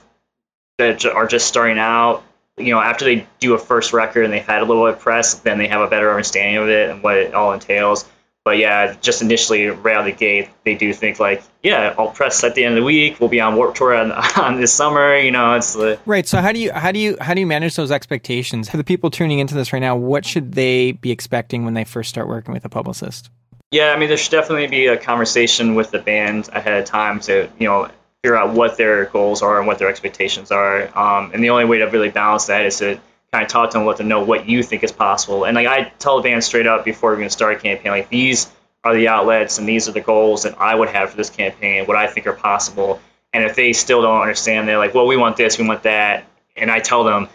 that 0.80 1.06
are 1.06 1.28
just 1.28 1.48
starting 1.48 1.78
out, 1.78 2.24
you 2.58 2.72
know, 2.74 2.80
after 2.80 3.06
they 3.06 3.28
do 3.40 3.54
a 3.54 3.60
first 3.60 3.94
record 3.94 4.26
and 4.26 4.34
they've 4.34 4.46
had 4.46 4.62
a 4.62 4.66
little 4.66 4.86
bit 4.86 4.96
of 4.96 5.00
press, 5.00 5.36
then 5.36 5.58
they 5.58 5.68
have 5.68 5.82
a 5.82 5.88
better 5.88 6.10
understanding 6.10 6.58
of 6.58 6.70
it 6.70 6.90
and 6.90 7.04
what 7.04 7.18
it 7.18 7.34
all 7.34 7.54
entails. 7.54 8.06
But 8.48 8.60
yeah, 8.60 8.96
just 9.02 9.22
initially, 9.22 9.68
right 9.68 9.98
out 9.98 10.08
of 10.08 10.14
the 10.14 10.18
gate, 10.18 10.48
they 10.64 10.76
do 10.76 10.94
think 10.94 11.20
like, 11.20 11.44
yeah, 11.62 11.94
I'll 11.98 12.12
press 12.12 12.46
at 12.46 12.56
the 12.56 12.64
end 12.64 12.76
of 12.76 12.80
the 12.82 12.86
week. 12.86 13.20
We'll 13.20 13.28
be 13.28 13.42
on 13.42 13.58
Warped 13.58 13.76
Tour 13.76 13.94
on, 13.94 14.10
on 14.38 14.62
this 14.62 14.74
summer. 14.74 15.18
You 15.18 15.32
know, 15.32 15.56
it's 15.56 15.74
the 15.74 16.00
Right. 16.06 16.26
So 16.26 16.40
how 16.40 16.54
do 16.54 16.60
you 16.60 16.72
how 16.72 16.94
do 16.94 17.00
you 17.00 17.18
how 17.20 17.34
do 17.34 17.42
you 17.42 17.46
manage 17.46 17.76
those 17.76 17.92
expectations? 17.92 18.70
For 18.70 18.78
the 18.78 18.86
people 18.86 19.12
tuning 19.12 19.40
into 19.40 19.54
this 19.54 19.74
right 19.74 19.80
now, 19.80 19.98
what 19.98 20.24
should 20.24 20.54
they 20.54 20.94
be 20.94 21.12
expecting 21.12 21.66
when 21.66 21.74
they 21.74 21.84
first 21.84 22.10
start 22.10 22.30
working 22.30 22.54
with 22.54 22.64
a 22.64 22.70
publicist? 22.70 23.30
Yeah, 23.70 23.92
I 23.92 24.00
mean, 24.00 24.08
there 24.08 24.16
should 24.16 24.32
definitely 24.32 24.68
be 24.68 24.88
a 24.88 24.96
conversation 24.96 25.76
with 25.76 25.92
the 25.92 26.00
band 26.00 26.48
ahead 26.54 26.80
of 26.80 26.86
time 26.86 27.20
to, 27.20 27.50
you 27.60 27.68
know, 27.68 27.90
figure 28.24 28.38
out 28.38 28.54
what 28.54 28.78
their 28.78 29.08
goals 29.08 29.42
are 29.42 29.58
and 29.58 29.68
what 29.68 29.78
their 29.78 29.90
expectations 29.90 30.52
are. 30.52 30.84
Um, 30.98 31.32
and 31.34 31.44
the 31.44 31.50
only 31.50 31.66
way 31.66 31.80
to 31.80 31.88
really 31.88 32.12
balance 32.12 32.46
that 32.46 32.66
is 32.66 32.78
to 32.78 32.98
kind 33.38 33.46
of 33.46 33.52
talk 33.52 33.70
to 33.70 33.78
them, 33.78 33.86
let 33.86 33.98
them 33.98 34.08
know 34.08 34.24
what 34.24 34.50
you 34.50 34.64
think 34.64 34.84
is 34.84 34.92
possible. 34.92 35.46
And 35.46 35.56
like 35.56 35.68
I 35.68 35.92
tell 36.00 36.22
band 36.22 36.44
straight 36.44 36.66
up 36.66 36.84
before 36.84 37.12
we 37.12 37.18
even 37.20 37.30
start 37.30 37.58
a 37.58 37.60
campaign, 37.60 37.92
like 37.92 38.10
these 38.10 38.52
are 38.84 38.96
the 38.96 39.10
outlets 39.10 39.60
and 39.60 39.68
these 39.68 39.88
are 39.88 39.92
the 39.92 40.02
goals 40.02 40.44
that 40.44 40.60
I 40.60 40.74
would 40.74 40.90
have 40.90 41.12
for 41.12 41.18
this 41.18 41.30
campaign, 41.30 41.86
what 41.86 41.98
I 41.98 42.08
think 42.08 42.26
are 42.26 42.34
possible. 42.34 43.00
And 43.34 43.44
if 43.44 43.56
they 43.56 43.74
still 43.74 44.02
don't 44.02 44.22
understand, 44.22 44.68
they're 44.68 44.80
like, 44.80 44.96
well, 44.96 45.06
we 45.06 45.18
want 45.18 45.38
this, 45.38 45.60
we 45.60 45.68
want 45.68 45.84
that. 45.84 46.26
And 46.56 46.72
I 46.72 46.80
tell 46.80 47.04
them, 47.04 47.30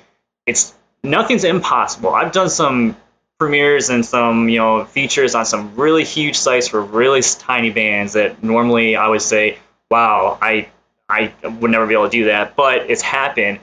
it's 0.44 0.75
nothing's 1.04 1.44
impossible. 1.44 2.10
I've 2.10 2.32
done 2.32 2.50
some 2.50 2.96
premieres 3.38 3.88
and 3.90 4.05
some 4.05 4.48
you 4.48 4.58
know 4.58 4.84
features 4.84 5.34
on 5.34 5.44
some 5.44 5.75
really 5.76 6.05
huge 6.05 6.37
sites 6.37 6.69
for 6.69 6.81
really 6.81 7.22
tiny 7.22 7.70
bands 7.70 8.14
that 8.14 8.43
normally 8.43 8.96
I 8.96 9.08
would 9.08 9.22
say, 9.22 9.58
wow, 9.90 10.38
I 10.40 10.69
I 11.08 11.32
would 11.46 11.70
never 11.70 11.87
be 11.87 11.94
able 11.94 12.05
to 12.05 12.10
do 12.10 12.25
that, 12.25 12.56
but 12.56 12.90
it's 12.90 13.02
happened. 13.02 13.60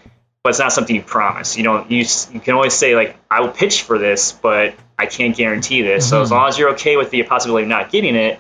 But 0.49 0.53
it's 0.53 0.59
not 0.61 0.73
something 0.73 0.95
you 0.95 1.03
promise. 1.03 1.57
You 1.57 1.63
don't. 1.63 1.91
You 1.91 2.03
you 2.31 2.39
can 2.39 2.55
always 2.55 2.73
say 2.73 2.95
like, 2.95 3.15
I 3.29 3.41
will 3.41 3.51
pitch 3.51 3.83
for 3.83 3.99
this, 3.99 4.31
but 4.31 4.73
I 4.97 5.05
can't 5.05 5.37
guarantee 5.37 5.83
this. 5.83 6.09
So 6.09 6.23
as 6.23 6.29
mm-hmm. 6.29 6.37
long 6.37 6.49
as 6.49 6.57
you're 6.57 6.71
okay 6.71 6.97
with 6.97 7.11
the 7.11 7.21
possibility 7.21 7.65
of 7.65 7.69
not 7.69 7.91
getting 7.91 8.15
it, 8.15 8.39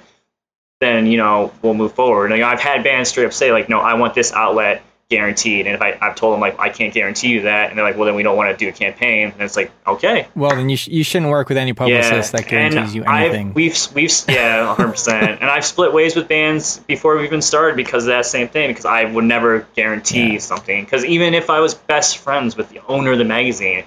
then 0.79 1.05
you 1.05 1.17
know 1.17 1.53
we'll 1.61 1.75
move 1.75 1.93
forward. 1.93 2.31
And 2.31 2.43
I've 2.43 2.61
had 2.61 2.83
bands 2.83 3.09
straight 3.09 3.27
up 3.27 3.33
say 3.33 3.51
like, 3.51 3.69
no, 3.69 3.79
I 3.79 3.93
want 3.93 4.15
this 4.15 4.33
outlet 4.33 4.81
guaranteed. 5.09 5.65
And 5.65 5.75
if 5.75 5.81
I, 5.81 5.97
I've 5.99 6.15
told 6.15 6.33
them 6.33 6.39
like 6.39 6.59
I 6.59 6.69
can't 6.69 6.93
guarantee 6.93 7.29
you 7.29 7.41
that, 7.43 7.69
and 7.69 7.77
they're 7.77 7.85
like, 7.85 7.95
well 7.97 8.05
then 8.05 8.15
we 8.15 8.23
don't 8.23 8.37
want 8.37 8.51
to 8.51 8.57
do 8.57 8.69
a 8.69 8.71
campaign. 8.71 9.31
And 9.31 9.41
it's 9.41 9.55
like, 9.57 9.71
okay, 9.87 10.27
Well, 10.35 10.51
then 10.51 10.69
you 10.69 10.77
sh- 10.77 10.87
you 10.89 11.03
shouldn't 11.03 11.31
work 11.31 11.49
with 11.49 11.57
any 11.57 11.73
publicist 11.73 12.31
that 12.33 12.47
guarantees 12.47 12.93
you 12.93 13.03
anything. 13.03 13.47
I've- 13.47 13.53
we've 13.55 13.77
we've 13.95 14.11
yeah, 14.27 14.67
100. 14.67 14.91
percent 14.91 15.41
And 15.41 15.49
I've 15.49 15.65
split 15.65 15.93
ways 15.93 16.15
with 16.15 16.27
bands 16.27 16.77
before 16.79 17.17
we 17.17 17.25
even 17.25 17.41
started 17.41 17.75
because 17.75 18.03
of 18.03 18.09
that 18.09 18.25
same 18.27 18.47
thing. 18.49 18.69
Because 18.69 18.85
I 18.85 19.05
would 19.05 19.25
never 19.25 19.67
guarantee 19.75 20.33
Yeah. 20.33 20.39
something. 20.39 20.83
Because 20.85 21.03
even 21.05 21.33
if 21.33 21.49
I 21.49 21.59
was 21.59 21.73
best 21.73 22.17
friends 22.19 22.55
with 22.55 22.69
the 22.69 22.81
owner 22.87 23.11
of 23.13 23.17
the 23.17 23.25
magazine, 23.25 23.85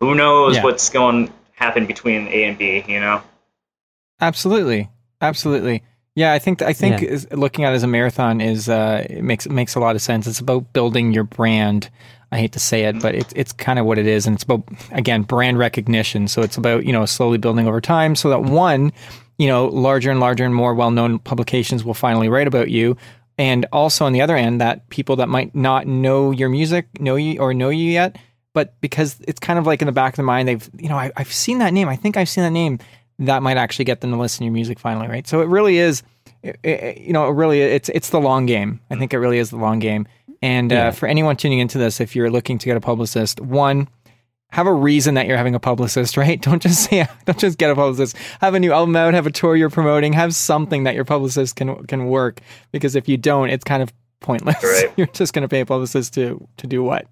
who 0.00 0.14
knows 0.14 0.56
Yeah. 0.56 0.64
what's 0.64 0.88
going 0.90 1.28
to 1.28 1.32
happen 1.56 1.86
between 1.86 2.26
A 2.28 2.44
and 2.44 2.56
B? 2.58 2.82
You 2.88 3.00
know. 3.00 3.22
Absolutely, 4.20 4.88
absolutely. 5.20 5.82
Yeah, 6.16 6.32
I 6.32 6.38
think 6.38 6.62
I 6.62 6.72
think 6.72 7.00
Yeah. 7.02 7.18
looking 7.32 7.64
at 7.64 7.72
it 7.72 7.76
as 7.76 7.82
a 7.82 7.88
marathon 7.88 8.40
is 8.40 8.68
uh, 8.68 9.04
it 9.10 9.22
makes 9.24 9.46
it 9.46 9.52
makes 9.52 9.74
a 9.74 9.80
lot 9.80 9.96
of 9.96 10.02
sense. 10.02 10.26
It's 10.26 10.38
about 10.40 10.72
building 10.72 11.12
your 11.12 11.24
brand. 11.24 11.90
I 12.30 12.38
hate 12.38 12.52
to 12.52 12.60
say 12.60 12.84
it, 12.84 13.00
but 13.00 13.14
it's 13.14 13.32
it's 13.34 13.52
kind 13.52 13.78
of 13.78 13.86
what 13.86 13.98
it 13.98 14.06
is, 14.06 14.26
and 14.26 14.34
it's 14.34 14.44
about 14.44 14.62
again 14.92 15.22
brand 15.22 15.58
recognition. 15.58 16.28
So 16.28 16.42
it's 16.42 16.56
about 16.56 16.84
you 16.84 16.92
know 16.92 17.04
slowly 17.06 17.38
building 17.38 17.66
over 17.66 17.80
time, 17.80 18.14
so 18.14 18.28
that 18.30 18.42
one, 18.42 18.92
you 19.38 19.48
know, 19.48 19.66
larger 19.66 20.10
and 20.10 20.20
larger 20.20 20.44
and 20.44 20.54
more 20.54 20.74
well 20.74 20.90
known 20.92 21.18
publications 21.18 21.84
will 21.84 21.94
finally 21.94 22.28
write 22.28 22.46
about 22.46 22.70
you, 22.70 22.96
and 23.36 23.66
also 23.72 24.04
on 24.04 24.12
the 24.12 24.20
other 24.22 24.36
end, 24.36 24.60
that 24.60 24.88
people 24.90 25.16
that 25.16 25.28
might 25.28 25.52
not 25.54 25.86
know 25.86 26.30
your 26.30 26.48
music 26.48 26.86
know 27.00 27.16
you 27.16 27.40
or 27.40 27.52
know 27.54 27.70
you 27.70 27.90
yet, 27.90 28.16
but 28.52 28.80
because 28.80 29.20
it's 29.26 29.40
kind 29.40 29.58
of 29.58 29.66
like 29.66 29.82
in 29.82 29.86
the 29.86 29.92
back 29.92 30.12
of 30.12 30.16
the 30.16 30.22
mind, 30.22 30.46
they've 30.48 30.70
you 30.78 30.88
know 30.88 30.96
I, 30.98 31.10
I've 31.16 31.32
seen 31.32 31.58
that 31.58 31.72
name. 31.72 31.88
I 31.88 31.96
think 31.96 32.16
I've 32.16 32.28
seen 32.28 32.44
that 32.44 32.50
name. 32.50 32.78
That 33.18 33.42
might 33.42 33.56
actually 33.56 33.84
get 33.84 34.00
them 34.00 34.10
to 34.10 34.16
listen 34.16 34.38
to 34.38 34.44
your 34.44 34.52
music 34.52 34.78
finally, 34.78 35.06
right? 35.08 35.26
So 35.26 35.40
it 35.40 35.48
really 35.48 35.78
is, 35.78 36.02
it- 36.42 36.58
it- 36.62 36.98
you 36.98 37.12
know, 37.12 37.28
it 37.28 37.32
really 37.32 37.60
it's 37.60 37.88
it's 37.90 38.10
the 38.10 38.20
long 38.20 38.46
game. 38.46 38.80
I 38.90 38.96
think 38.96 39.12
it 39.14 39.18
really 39.18 39.38
is 39.38 39.50
the 39.50 39.56
long 39.56 39.78
game. 39.78 40.06
And 40.42 40.72
uh, 40.72 40.90
for 40.90 41.06
anyone 41.06 41.36
tuning 41.36 41.58
into 41.60 41.78
this, 41.78 42.00
if 42.00 42.14
you're 42.14 42.30
looking 42.30 42.58
to 42.58 42.66
get 42.66 42.76
a 42.76 42.80
publicist, 42.80 43.40
one, 43.40 43.88
have 44.50 44.66
a 44.66 44.72
reason 44.72 45.14
that 45.14 45.26
you're 45.26 45.36
having 45.38 45.54
a 45.54 45.60
publicist, 45.60 46.16
right? 46.18 46.40
Don't 46.42 46.60
just 46.60 46.84
say, 46.90 47.06
don't 47.24 47.38
just 47.38 47.56
get 47.58 47.70
a 47.70 47.74
publicist. 47.74 48.16
Have 48.40 48.54
a 48.54 48.60
new 48.60 48.72
album 48.72 48.94
out, 48.96 49.14
have 49.14 49.26
a 49.26 49.30
tour 49.30 49.56
you're 49.56 49.70
promoting, 49.70 50.12
have 50.12 50.34
something 50.34 50.84
that 50.84 50.94
your 50.94 51.04
publicist 51.04 51.56
can 51.56 51.86
can 51.86 52.06
work. 52.06 52.40
Because 52.72 52.94
if 52.96 53.08
you 53.08 53.16
don't, 53.16 53.48
it's 53.50 53.64
kind 53.64 53.82
of 53.82 53.92
pointless. 54.20 54.62
Right. 54.62 54.92
You're 54.96 55.06
just 55.08 55.32
going 55.34 55.42
to 55.42 55.48
pay 55.48 55.60
a 55.60 55.66
publicist 55.66 56.14
to 56.14 56.46
to 56.58 56.66
do 56.66 56.82
what? 56.82 57.06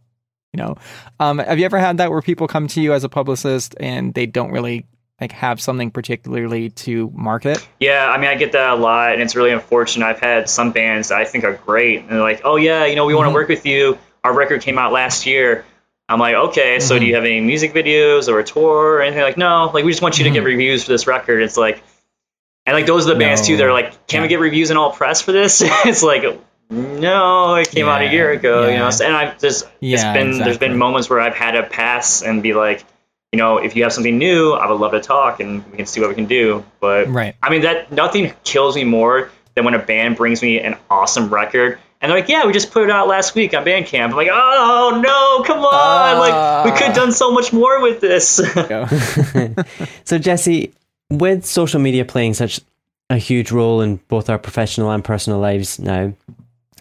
You 0.54 0.62
know, 0.62 0.76
um, 1.21 1.38
have 1.38 1.59
you 1.59 1.64
ever 1.64 1.78
had 1.78 1.97
that 1.99 2.11
where 2.11 2.21
people 2.21 2.47
come 2.47 2.66
to 2.68 2.80
you 2.82 2.92
as 2.92 3.04
a 3.04 3.09
publicist 3.09 3.75
and 3.80 4.12
they 4.12 4.26
don't 4.26 4.50
really 4.50 4.85
like 5.23 5.33
have 5.33 5.61
something 5.61 5.91
particularly 5.91 6.71
to 6.71 7.11
market? 7.14 7.67
Yeah, 7.79 8.11
I 8.11 8.19
mean, 8.19 8.29
I 8.29 8.35
get 8.35 8.52
that 8.52 8.71
a 8.71 8.75
lot, 8.75 9.12
and 9.12 9.23
it's 9.23 9.37
really 9.37 9.52
unfortunate. 9.52 10.05
I've 10.05 10.19
had 10.19 10.49
some 10.49 10.73
bands 10.73 11.09
that 11.09 11.19
I 11.19 11.25
think 11.25 11.45
are 11.45 11.55
great, 11.55 12.00
and 12.00 12.11
they're 12.11 12.21
like, 12.21 12.43
"Oh 12.45 12.57
yeah, 12.57 12.87
you 12.87 12.97
know, 12.97 13.07
we 13.07 13.14
want 13.14 13.26
to 13.26 13.29
mm-hmm. 13.29 13.35
work 13.37 13.49
with 13.49 13.64
you. 13.64 13.99
Our 14.25 14.35
record 14.35 14.62
came 14.62 14.79
out 14.79 14.93
last 14.93 15.25
year." 15.26 15.64
I'm 16.09 16.19
like, 16.19 16.35
"Okay, 16.35 16.81
so 16.81 16.95
do 16.95 17.00
mm-hmm. 17.00 17.09
you 17.09 17.14
have 17.14 17.25
any 17.25 17.41
music 17.41 17.73
videos 17.73 18.29
or 18.29 18.41
a 18.41 18.45
tour 18.45 18.97
or 18.97 19.02
anything?" 19.02 19.23
Like, 19.23 19.38
no, 19.38 19.71
like 19.73 19.85
we 19.85 19.93
just 19.93 20.02
want 20.02 20.19
you 20.19 20.25
to 20.25 20.31
get 20.31 20.41
mm-hmm. 20.41 20.47
reviews 20.47 20.85
for 20.85 20.91
this 20.91 21.07
record. 21.07 21.41
It's 21.43 21.57
like, 21.57 21.83
and 22.67 22.75
like 22.75 22.87
those 22.87 23.07
are 23.07 23.14
the 23.14 23.19
bands 23.19 23.47
too. 23.47 23.57
They're 23.57 23.73
like, 23.73 24.09
"Can 24.09 24.23
we 24.23 24.29
get 24.29 24.41
reviews 24.41 24.73
in 24.73 24.76
Alt 24.76 24.97
Press 24.97 25.23
for 25.23 25.31
this?" 25.31 25.62
it's 25.64 26.02
like, 26.02 26.25
no, 26.69 27.55
it 27.55 27.71
came 27.71 27.87
out 27.87 28.02
a 28.02 28.11
year 28.11 28.33
ago. 28.33 28.69
You 28.69 28.79
know, 28.79 28.91
and 29.05 29.14
I've 29.14 29.38
just 29.38 29.64
it's 29.81 30.02
Yeah, 30.02 30.12
been 30.14 30.38
there's 30.38 30.59
been 30.59 30.76
moments 30.76 31.09
where 31.09 31.21
I've 31.21 31.35
had 31.35 31.52
to 31.52 31.62
pass 31.62 32.23
and 32.23 32.43
be 32.43 32.55
like, 32.55 32.85
you 33.33 33.39
know, 33.39 33.57
if 33.57 33.75
you 33.75 33.83
have 33.83 33.93
something 33.93 34.19
new, 34.19 34.53
I 34.53 34.71
would 34.71 34.79
love 34.79 34.93
to 34.93 35.01
talk 35.01 35.41
and 35.41 35.65
we 35.71 35.79
can 35.79 35.87
see 35.87 36.01
what 36.01 36.11
we 36.11 36.15
can 36.15 36.27
do. 36.27 36.65
But 36.81 37.09
Right. 37.09 37.35
I 37.43 37.51
mean, 37.51 37.62
that 37.62 37.91
nothing 37.91 38.33
kills 38.45 38.77
me 38.77 38.85
more 38.85 39.31
than 39.55 39.65
when 39.65 39.75
a 39.75 39.79
band 39.79 40.17
brings 40.17 40.43
me 40.43 40.61
an 40.61 40.77
awesome 40.91 41.31
record 41.31 41.79
and 42.03 42.11
they're 42.11 42.19
like, 42.19 42.29
"Yeah, 42.29 42.45
we 42.47 42.53
just 42.53 42.73
put 42.73 42.83
it 42.83 42.91
out 42.91 43.07
last 43.07 43.35
week 43.37 43.55
on 43.55 43.65
Bandcamp." 43.65 44.11
I'm 44.11 44.17
like, 44.17 44.29
"Oh 44.31 45.01
no, 45.03 45.45
come 45.45 45.65
on! 45.65 46.19
like 46.19 46.65
we 46.65 46.71
ah. 46.73 46.77
could 46.77 46.87
have 46.89 46.97
done 46.97 47.12
so 47.12 47.31
much 47.31 47.53
more 47.53 47.81
with 47.81 48.01
this." 48.01 48.41
So, 50.05 50.19
Jesse, 50.19 50.75
with 51.11 51.47
social 51.47 51.81
media 51.81 52.05
playing 52.05 52.35
such 52.35 52.61
a 53.09 53.17
huge 53.17 53.53
role 53.53 53.81
in 53.81 53.97
both 54.09 54.29
our 54.29 54.39
professional 54.39 54.91
and 54.91 55.05
personal 55.05 55.39
lives 55.39 55.79
now, 55.79 56.12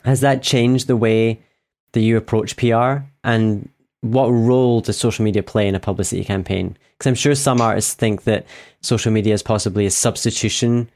has 0.03 0.22
that 0.22 0.41
changed 0.41 0.88
the 0.88 0.98
way 0.98 1.39
that 1.91 2.01
you 2.01 2.17
approach 2.17 2.58
PR? 2.58 3.03
And 3.24 3.70
what 4.01 4.27
role 4.29 4.81
does 4.81 4.98
social 4.98 5.24
media 5.24 5.43
play 5.43 5.67
in 5.67 5.75
a 5.75 5.79
publicity 5.79 6.24
campaign? 6.24 6.77
Because 6.98 7.08
I'm 7.08 7.15
sure 7.15 7.36
some 7.36 7.62
artists 7.62 7.93
think 7.93 8.24
that 8.24 8.46
social 8.81 9.12
media 9.12 9.34
is 9.34 9.43
possibly 9.43 9.86
a 9.86 9.91
substitution 9.91 10.89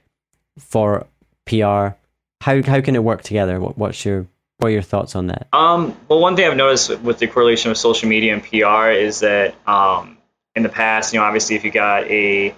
for 0.57 1.07
PR. 1.45 1.95
How 2.41 2.61
how 2.63 2.81
can 2.81 2.95
it 2.95 3.03
work 3.03 3.21
together? 3.21 3.59
What, 3.59 3.77
what's 3.77 4.03
your 4.05 4.27
what 4.57 4.69
are 4.69 4.71
your 4.71 4.81
thoughts 4.81 5.15
on 5.15 5.27
that? 5.27 5.47
Um, 5.53 5.95
well, 6.07 6.19
one 6.19 6.35
thing 6.35 6.47
I've 6.47 6.57
noticed 6.57 6.99
with 6.99 7.19
the 7.19 7.27
correlation 7.27 7.71
of 7.71 7.77
social 7.77 8.09
media 8.09 8.33
and 8.33 8.43
PR 8.43 8.89
is 8.89 9.19
that 9.19 9.55
um, 9.67 10.17
in 10.55 10.63
the 10.63 10.69
past, 10.69 11.13
you 11.13 11.19
know, 11.19 11.25
obviously 11.25 11.55
if 11.55 11.63
you 11.63 11.71
got 11.71 12.05
a 12.05 12.45
you 12.45 12.53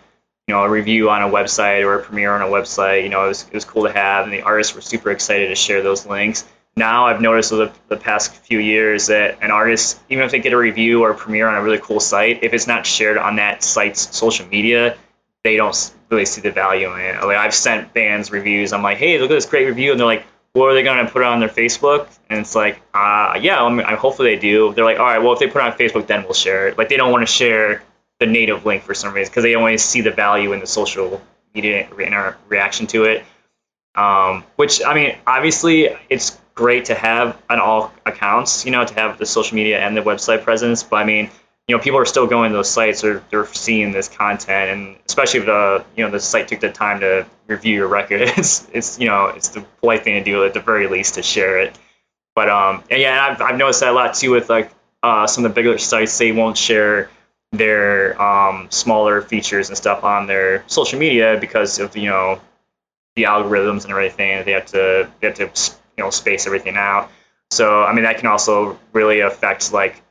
know 0.47 0.63
a 0.63 0.69
review 0.69 1.09
on 1.09 1.23
a 1.23 1.29
website 1.29 1.83
or 1.83 1.95
a 1.95 2.03
premiere 2.03 2.33
on 2.33 2.41
a 2.41 2.45
website, 2.45 3.03
you 3.03 3.09
know, 3.09 3.25
it 3.25 3.29
was, 3.29 3.43
it 3.43 3.53
was 3.53 3.65
cool 3.65 3.83
to 3.83 3.91
have, 3.91 4.25
and 4.25 4.33
the 4.33 4.43
artists 4.43 4.73
were 4.73 4.81
super 4.81 5.11
excited 5.11 5.49
to 5.49 5.55
share 5.55 5.81
those 5.81 6.05
links. 6.05 6.45
Now 6.77 7.07
I've 7.07 7.21
noticed 7.21 7.51
over 7.51 7.65
the, 7.65 7.95
the 7.95 7.97
past 7.97 8.35
few 8.35 8.59
years 8.59 9.07
that 9.07 9.39
an 9.41 9.49
artist, 9.49 9.99
even 10.09 10.23
if 10.23 10.31
they 10.31 10.39
get 10.39 10.53
a 10.53 10.57
review 10.57 11.01
or 11.01 11.09
a 11.09 11.15
premiere 11.15 11.47
on 11.47 11.55
a 11.55 11.63
really 11.63 11.79
cool 11.79 11.99
site, 11.99 12.43
if 12.43 12.53
it's 12.53 12.67
not 12.67 12.85
shared 12.85 13.17
on 13.17 13.37
that 13.37 13.63
site's 13.63 14.15
social 14.15 14.45
media, 14.47 14.95
they 15.43 15.57
don't 15.57 15.93
really 16.11 16.25
see 16.25 16.41
the 16.41 16.51
value 16.51 16.93
in 16.93 16.99
it. 16.99 17.23
Like 17.23 17.37
I've 17.37 17.53
sent 17.53 17.95
bands 17.95 18.31
reviews. 18.31 18.73
I'm 18.73 18.83
like, 18.83 18.99
hey, 18.99 19.17
look 19.17 19.31
at 19.31 19.33
this 19.33 19.47
great 19.47 19.65
review, 19.65 19.89
and 19.91 19.99
they're 19.99 20.05
like, 20.05 20.23
well, 20.53 20.65
are 20.65 20.73
they 20.75 20.83
going 20.83 21.03
to 21.03 21.11
put 21.11 21.23
it 21.23 21.25
on 21.25 21.39
their 21.39 21.49
Facebook? 21.49 22.07
And 22.29 22.39
it's 22.39 22.53
like, 22.53 22.79
uh, 22.93 23.39
yeah, 23.41 23.63
I 23.63 23.69
mean, 23.69 23.85
hopefully 23.97 24.35
they 24.35 24.39
do. 24.39 24.71
They're 24.73 24.85
like, 24.85 24.99
all 24.99 25.05
right, 25.05 25.19
well, 25.19 25.33
if 25.33 25.39
they 25.39 25.47
put 25.47 25.59
it 25.59 25.65
on 25.65 25.71
Facebook, 25.73 26.05
then 26.05 26.23
we'll 26.23 26.33
share 26.33 26.67
it. 26.67 26.77
Like 26.77 26.89
they 26.89 26.97
don't 26.97 27.11
want 27.11 27.27
to 27.27 27.31
share 27.31 27.83
the 28.19 28.27
native 28.27 28.65
link 28.65 28.83
for 28.83 28.93
some 28.93 29.13
reason 29.13 29.31
because 29.31 29.43
they 29.43 29.55
only 29.55 29.77
see 29.79 30.01
the 30.01 30.11
value 30.11 30.53
in 30.53 30.59
the 30.59 30.67
social 30.67 31.21
media 31.55 31.87
re- 31.93 32.33
reaction 32.47 32.85
to 32.87 33.05
it. 33.05 33.23
Um, 33.95 34.43
which 34.57 34.83
I 34.83 34.93
mean, 34.93 35.17
obviously, 35.25 35.89
it's 36.09 36.39
great 36.57 36.85
to 36.85 36.95
have 36.95 37.41
on 37.49 37.59
all 37.59 37.93
accounts, 38.05 38.65
you 38.65 38.71
know, 38.71 38.83
to 38.83 38.93
have 38.95 39.17
the 39.17 39.25
social 39.25 39.55
media 39.55 39.79
and 39.79 39.95
the 39.95 40.01
website 40.01 40.43
presence. 40.43 40.83
But 40.83 40.97
I 40.97 41.03
mean, 41.05 41.29
you 41.67 41.77
know, 41.77 41.81
people 41.81 41.99
are 41.99 42.05
still 42.05 42.27
going 42.27 42.51
to 42.51 42.57
those 42.57 42.69
sites 42.69 43.03
or 43.03 43.23
they're 43.29 43.45
seeing 43.45 43.91
this 43.91 44.09
content, 44.09 44.71
and 44.71 44.97
especially 45.05 45.41
if 45.41 45.45
the 45.45 45.85
you 45.95 46.03
know 46.03 46.11
the 46.11 46.19
site 46.19 46.49
took 46.49 46.59
the 46.59 46.71
time 46.71 46.99
to 47.01 47.25
review 47.45 47.75
your 47.75 47.87
record, 47.87 48.21
it's 48.37 48.67
it's 48.73 48.99
you 48.99 49.07
know 49.07 49.27
it's 49.27 49.49
the 49.49 49.61
polite 49.79 50.03
thing 50.03 50.15
to 50.15 50.23
do 50.23 50.43
at 50.43 50.53
the 50.53 50.59
very 50.59 50.87
least 50.87 51.13
to 51.13 51.23
share 51.23 51.59
it. 51.59 51.77
But 52.35 52.49
um, 52.49 52.83
and 52.89 52.99
yeah, 52.99 53.25
I've 53.29 53.41
I've 53.41 53.57
noticed 53.57 53.81
that 53.81 53.89
a 53.89 53.93
lot 53.93 54.15
too 54.15 54.31
with 54.31 54.49
like 54.49 54.71
uh, 55.03 55.27
some 55.27 55.45
of 55.45 55.51
the 55.51 55.55
bigger 55.55 55.77
sites. 55.77 56.17
They 56.17 56.31
won't 56.31 56.57
share 56.57 57.09
their 57.51 58.19
um, 58.21 58.67
smaller 58.71 59.21
features 59.21 59.69
and 59.69 59.77
stuff 59.77 60.03
on 60.03 60.27
their 60.27 60.63
social 60.67 60.99
media 60.99 61.37
because 61.39 61.79
of 61.79 61.95
you 61.95 62.09
know 62.09 62.41
the 63.15 63.23
algorithms 63.23 63.83
and 63.83 63.91
everything. 63.91 64.43
They 64.45 64.53
have 64.53 64.65
to 64.67 65.09
they 65.19 65.27
have 65.27 65.35
to 65.37 65.51
you 65.97 66.03
know 66.03 66.09
space 66.09 66.45
everything 66.47 66.77
out. 66.77 67.09
So 67.51 67.83
I 67.83 67.93
mean 67.93 68.03
that 68.03 68.17
can 68.17 68.27
also 68.27 68.79
really 68.93 69.21
affect 69.21 69.71
like 69.73 70.01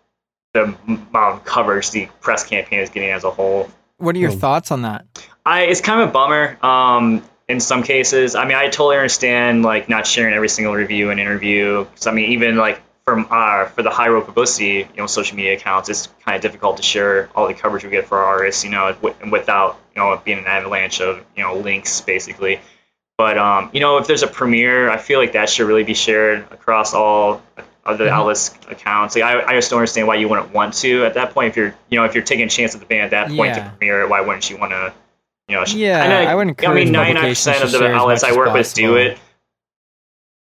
the 0.52 0.74
amount 0.86 1.14
of 1.14 1.44
coverage 1.44 1.90
the 1.90 2.08
press 2.20 2.44
campaign 2.44 2.80
is 2.80 2.90
getting 2.90 3.10
as 3.10 3.24
a 3.24 3.30
whole. 3.30 3.68
What 3.98 4.14
are 4.14 4.18
your 4.18 4.30
Hmm. 4.32 4.38
thoughts 4.38 4.70
on 4.70 4.82
that? 4.82 5.06
I 5.44 5.62
it's 5.62 5.80
kind 5.80 6.00
of 6.02 6.08
a 6.08 6.12
bummer. 6.12 6.58
Um, 6.64 7.22
in 7.48 7.60
some 7.60 7.84
cases, 7.84 8.34
I 8.34 8.44
mean, 8.44 8.56
I 8.56 8.64
totally 8.68 8.96
understand 8.96 9.62
like 9.62 9.88
not 9.88 10.06
sharing 10.06 10.34
every 10.34 10.48
single 10.48 10.74
review 10.74 11.10
and 11.10 11.20
interview. 11.20 11.84
Because 11.84 12.06
I 12.08 12.12
mean, 12.12 12.32
even 12.32 12.56
like 12.56 12.80
from 13.04 13.28
uh, 13.30 13.66
for 13.66 13.82
the 13.84 13.90
high 13.90 14.08
road 14.08 14.24
publicity, 14.26 14.78
you 14.78 14.96
know, 14.96 15.06
social 15.06 15.36
media 15.36 15.54
accounts, 15.54 15.88
it's 15.88 16.08
kind 16.24 16.34
of 16.34 16.42
difficult 16.42 16.78
to 16.78 16.82
share 16.82 17.28
all 17.36 17.46
the 17.46 17.54
coverage 17.54 17.84
we 17.84 17.90
get 17.90 18.08
for 18.08 18.18
our 18.18 18.24
artists, 18.24 18.64
you 18.64 18.70
know, 18.70 18.92
wi- 18.94 19.30
without 19.30 19.78
you 19.94 20.02
know 20.02 20.20
being 20.24 20.38
an 20.38 20.46
avalanche 20.46 21.00
of 21.00 21.24
you 21.36 21.42
know 21.44 21.54
links 21.56 22.00
basically. 22.00 22.58
But 23.18 23.38
um, 23.38 23.70
you 23.72 23.80
know, 23.80 23.96
if 23.98 24.06
there's 24.06 24.22
a 24.22 24.26
premiere, 24.26 24.90
I 24.90 24.98
feel 24.98 25.18
like 25.18 25.32
that 25.32 25.48
should 25.48 25.66
really 25.66 25.84
be 25.84 25.94
shared 25.94 26.40
across 26.50 26.92
all 26.92 27.42
of 27.84 27.98
the 27.98 28.10
outlets 28.10 28.54
accounts. 28.68 29.14
Like, 29.14 29.24
I, 29.24 29.42
I 29.42 29.52
just 29.54 29.70
don't 29.70 29.78
understand 29.78 30.06
why 30.06 30.16
you 30.16 30.28
wouldn't 30.28 30.52
want 30.52 30.74
to 30.74 31.04
at 31.06 31.14
that 31.14 31.32
point. 31.32 31.48
If 31.48 31.56
you're, 31.56 31.74
you 31.88 31.98
know, 31.98 32.04
if 32.04 32.14
you're 32.14 32.24
taking 32.24 32.44
a 32.44 32.48
chance 32.50 32.74
at 32.74 32.80
the 32.80 32.86
band 32.86 33.04
at 33.04 33.10
that 33.12 33.28
point 33.34 33.56
Yeah. 33.56 33.64
to 33.64 33.70
premiere, 33.70 34.02
it, 34.02 34.08
why 34.10 34.20
wouldn't 34.20 34.50
you 34.50 34.58
want 34.58 34.72
to, 34.72 34.92
you 35.48 35.56
know? 35.56 35.64
Yeah, 35.66 36.02
and 36.02 36.12
I 36.28 36.34
would 36.34 36.62
I 36.64 36.74
mean, 36.74 36.92
ninety 36.92 37.14
nine 37.14 37.30
percent 37.30 37.62
of 37.64 37.72
the 37.72 37.86
outlets 37.90 38.22
I 38.22 38.36
work 38.36 38.52
with 38.52 38.74
do 38.74 38.96
it. 38.96 39.18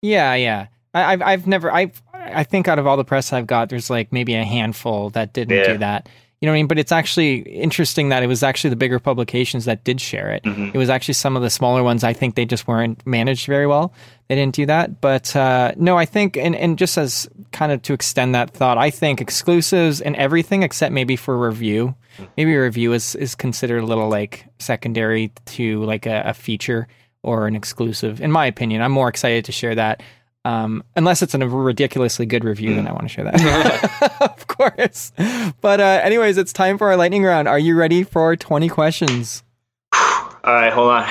Yeah, 0.01 0.33
yeah. 0.35 0.67
I, 0.93 1.13
I've 1.13 1.21
I've 1.21 1.47
never 1.47 1.71
I 1.71 1.91
I 2.13 2.43
think 2.45 2.67
out 2.67 2.79
of 2.79 2.87
all 2.87 2.97
the 2.97 3.05
press 3.05 3.31
I've 3.31 3.47
got, 3.47 3.69
there's 3.69 3.89
like 3.91 4.11
maybe 4.11 4.33
a 4.33 4.43
handful 4.43 5.11
that 5.11 5.33
didn't 5.33 5.55
Yeah. 5.57 5.73
do 5.73 5.77
that. 5.79 6.09
You 6.45 6.51
know 6.51 6.53
what 6.53 6.57
I 6.57 6.59
mean? 6.59 6.67
But 6.67 6.77
it's 6.77 6.91
actually 6.91 7.37
interesting 7.39 8.09
that 8.09 8.21
it 8.21 8.27
was 8.27 8.43
actually 8.43 8.69
the 8.69 8.75
bigger 8.75 8.99
publications 8.99 9.65
that 9.65 9.83
did 9.83 9.99
share 9.99 10.29
it. 10.31 10.43
Mhm. 10.43 10.75
It 10.75 10.77
was 10.77 10.91
actually 10.91 11.15
some 11.15 11.35
of 11.35 11.41
the 11.41 11.49
smaller 11.49 11.81
ones. 11.81 12.03
I 12.03 12.13
think 12.13 12.35
they 12.35 12.45
just 12.45 12.67
weren't 12.67 13.01
managed 13.03 13.47
very 13.47 13.65
well. 13.65 13.93
They 14.27 14.35
didn't 14.35 14.53
do 14.53 14.67
that. 14.67 15.01
But 15.01 15.35
uh, 15.35 15.71
no, 15.75 15.97
I 15.97 16.05
think, 16.05 16.37
and, 16.37 16.55
and 16.55 16.77
just 16.77 16.99
as 16.99 17.27
kind 17.51 17.71
of 17.71 17.81
to 17.81 17.93
extend 17.93 18.35
that 18.35 18.51
thought, 18.51 18.77
I 18.77 18.91
think 18.91 19.21
exclusives 19.21 20.01
and 20.01 20.15
everything 20.17 20.61
except 20.61 20.93
maybe 20.93 21.15
for 21.15 21.35
review. 21.35 21.95
Maybe 22.37 22.53
a 22.53 22.61
review 22.61 22.93
is, 22.93 23.15
is 23.15 23.33
considered 23.33 23.81
a 23.81 23.85
little 23.87 24.07
like 24.07 24.45
secondary 24.59 25.31
to 25.45 25.83
like 25.83 26.05
a, 26.05 26.21
a 26.27 26.33
feature 26.35 26.87
or 27.23 27.47
an 27.47 27.55
exclusive. 27.55 28.21
In 28.21 28.31
my 28.31 28.45
opinion, 28.45 28.83
I'm 28.83 28.91
more 28.91 29.09
excited 29.09 29.45
to 29.45 29.51
share 29.51 29.73
that. 29.73 30.03
Um, 30.45 30.83
unless 30.95 31.23
it's 31.23 31.33
a 31.33 31.39
ridiculously 31.39 32.27
good 32.27 32.43
review, 32.45 32.75
then 32.75 32.87
I 32.87 32.91
want 32.91 33.01
to 33.01 33.09
share 33.09 33.23
that. 33.23 34.17
of 34.21 34.45
course. 34.45 35.11
But 35.59 35.81
uh, 35.81 36.01
anyways, 36.03 36.37
it's 36.37 36.53
time 36.53 36.77
for 36.77 36.87
our 36.87 36.95
lightning 36.95 37.23
round. 37.23 37.47
Are 37.47 37.57
you 37.57 37.75
ready 37.75 38.03
for 38.03 38.35
20 38.35 38.69
questions? 38.69 39.43
All 39.91 40.29
right, 40.45 40.71
hold 40.71 40.91
on. 40.91 41.09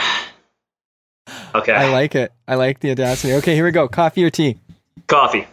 Okay, 1.57 1.73
I 1.73 1.91
like 1.91 2.15
it. 2.15 2.33
I 2.47 2.55
like 2.55 2.79
the 2.79 2.93
audacity. 2.93 3.35
Okay, 3.35 3.57
here 3.57 3.65
we 3.65 3.73
go. 3.73 3.89
Coffee 3.89 4.23
or 4.25 4.31
tea? 4.31 4.57
coffee, 5.09 5.47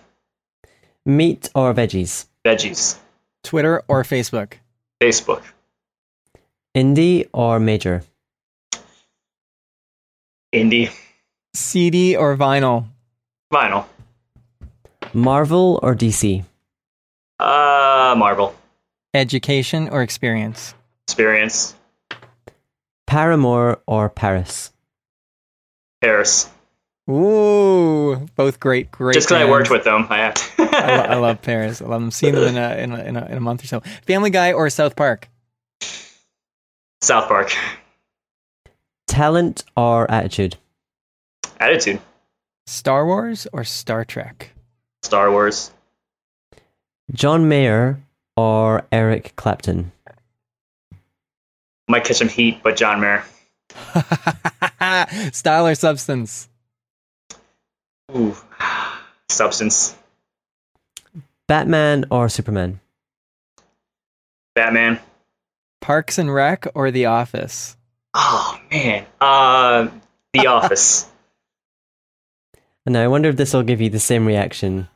Meat 1.05 1.49
or 1.55 1.73
veggies? 1.73 2.27
veggies, 2.45 2.97
Twitter 3.43 3.81
or 3.87 4.03
Facebook? 4.03 4.53
Facebook, 5.01 5.41
Indie 6.77 7.27
or 7.33 7.59
major? 7.59 8.03
indie, 10.53 10.91
CD 11.55 12.15
or 12.15 12.37
vinyl? 12.37 12.85
Vinyl, 13.51 13.85
Marvel 15.13 15.79
or 15.83 15.95
DC? 15.95 16.43
uh, 17.39 18.15
Marvel, 18.17 18.55
Education 19.13 19.89
or 19.89 20.01
experience? 20.01 20.73
experience, 21.07 21.75
Paramore 23.07 23.81
or 23.85 24.09
PVRIS? 24.09 24.71
PVRIS. 26.03 26.49
Ooh, 27.09 28.25
both 28.35 28.59
great, 28.59 28.89
great. 28.91 29.15
Just 29.15 29.27
because 29.27 29.41
I 29.41 29.49
worked 29.49 29.69
with 29.69 29.83
them, 29.83 30.07
I 30.09 30.19
have 30.19 30.35
to. 30.35 30.43
I, 30.77 30.95
lo- 30.97 31.03
I 31.03 31.15
love 31.15 31.41
PVRIS. 31.41 31.81
I 31.81 31.89
love 31.89 31.99
them. 32.01 32.11
Seeing 32.11 32.35
them 32.35 32.55
in 32.55 32.57
a, 32.57 32.75
in 32.77 32.91
a 32.93 33.03
in 33.03 33.17
a 33.17 33.25
in 33.25 33.37
a 33.37 33.41
month 33.41 33.63
or 33.63 33.67
so. 33.67 33.81
Family 34.07 34.29
Guy 34.29 34.53
or 34.53 34.69
South 34.69 34.95
Park? 34.95 35.27
South 37.01 37.27
Park. 37.27 37.53
Talent 39.07 39.65
or 39.75 40.09
attitude? 40.09 40.55
Attitude. 41.59 41.99
Star 42.67 43.05
Wars 43.05 43.47
or 43.53 43.63
Star 43.63 44.05
Trek? 44.05 44.51
Star 45.03 45.31
Wars. 45.31 45.71
John 47.11 47.47
Mayer 47.49 48.01
or 48.37 48.83
Eric 48.91 49.33
Clapton? 49.35 49.91
Might 51.87 52.05
catch 52.05 52.17
some 52.17 52.29
heat, 52.29 52.61
but 52.63 52.77
John 52.77 53.01
Mayer. 53.01 53.23
Style 55.33 55.67
or 55.67 55.75
substance? 55.75 56.47
Ooh. 58.15 58.35
Substance. 59.29 59.95
Batman 61.47 62.05
or 62.09 62.29
Superman? 62.29 62.79
Batman. 64.55 64.99
Parks 65.81 66.17
and 66.17 66.33
Rec 66.33 66.67
or 66.75 66.91
The 66.91 67.05
Office? 67.07 67.75
Oh 68.13 68.59
man. 68.71 69.05
Uh, 69.19 69.87
The 70.33 70.47
Office. 70.47 71.09
And 72.85 72.93
now 72.93 73.03
I 73.03 73.07
wonder 73.07 73.29
if 73.29 73.35
this 73.37 73.53
will 73.53 73.63
give 73.63 73.81
you 73.81 73.89
the 73.89 73.99
same 73.99 74.25
reaction. 74.25 74.87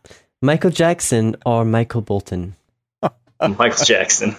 Michael 0.41 0.71
Jackson 0.71 1.35
or 1.45 1.65
Michael 1.65 2.01
Bolton? 2.01 2.55
Michael 3.41 3.85
Jackson. 3.85 4.35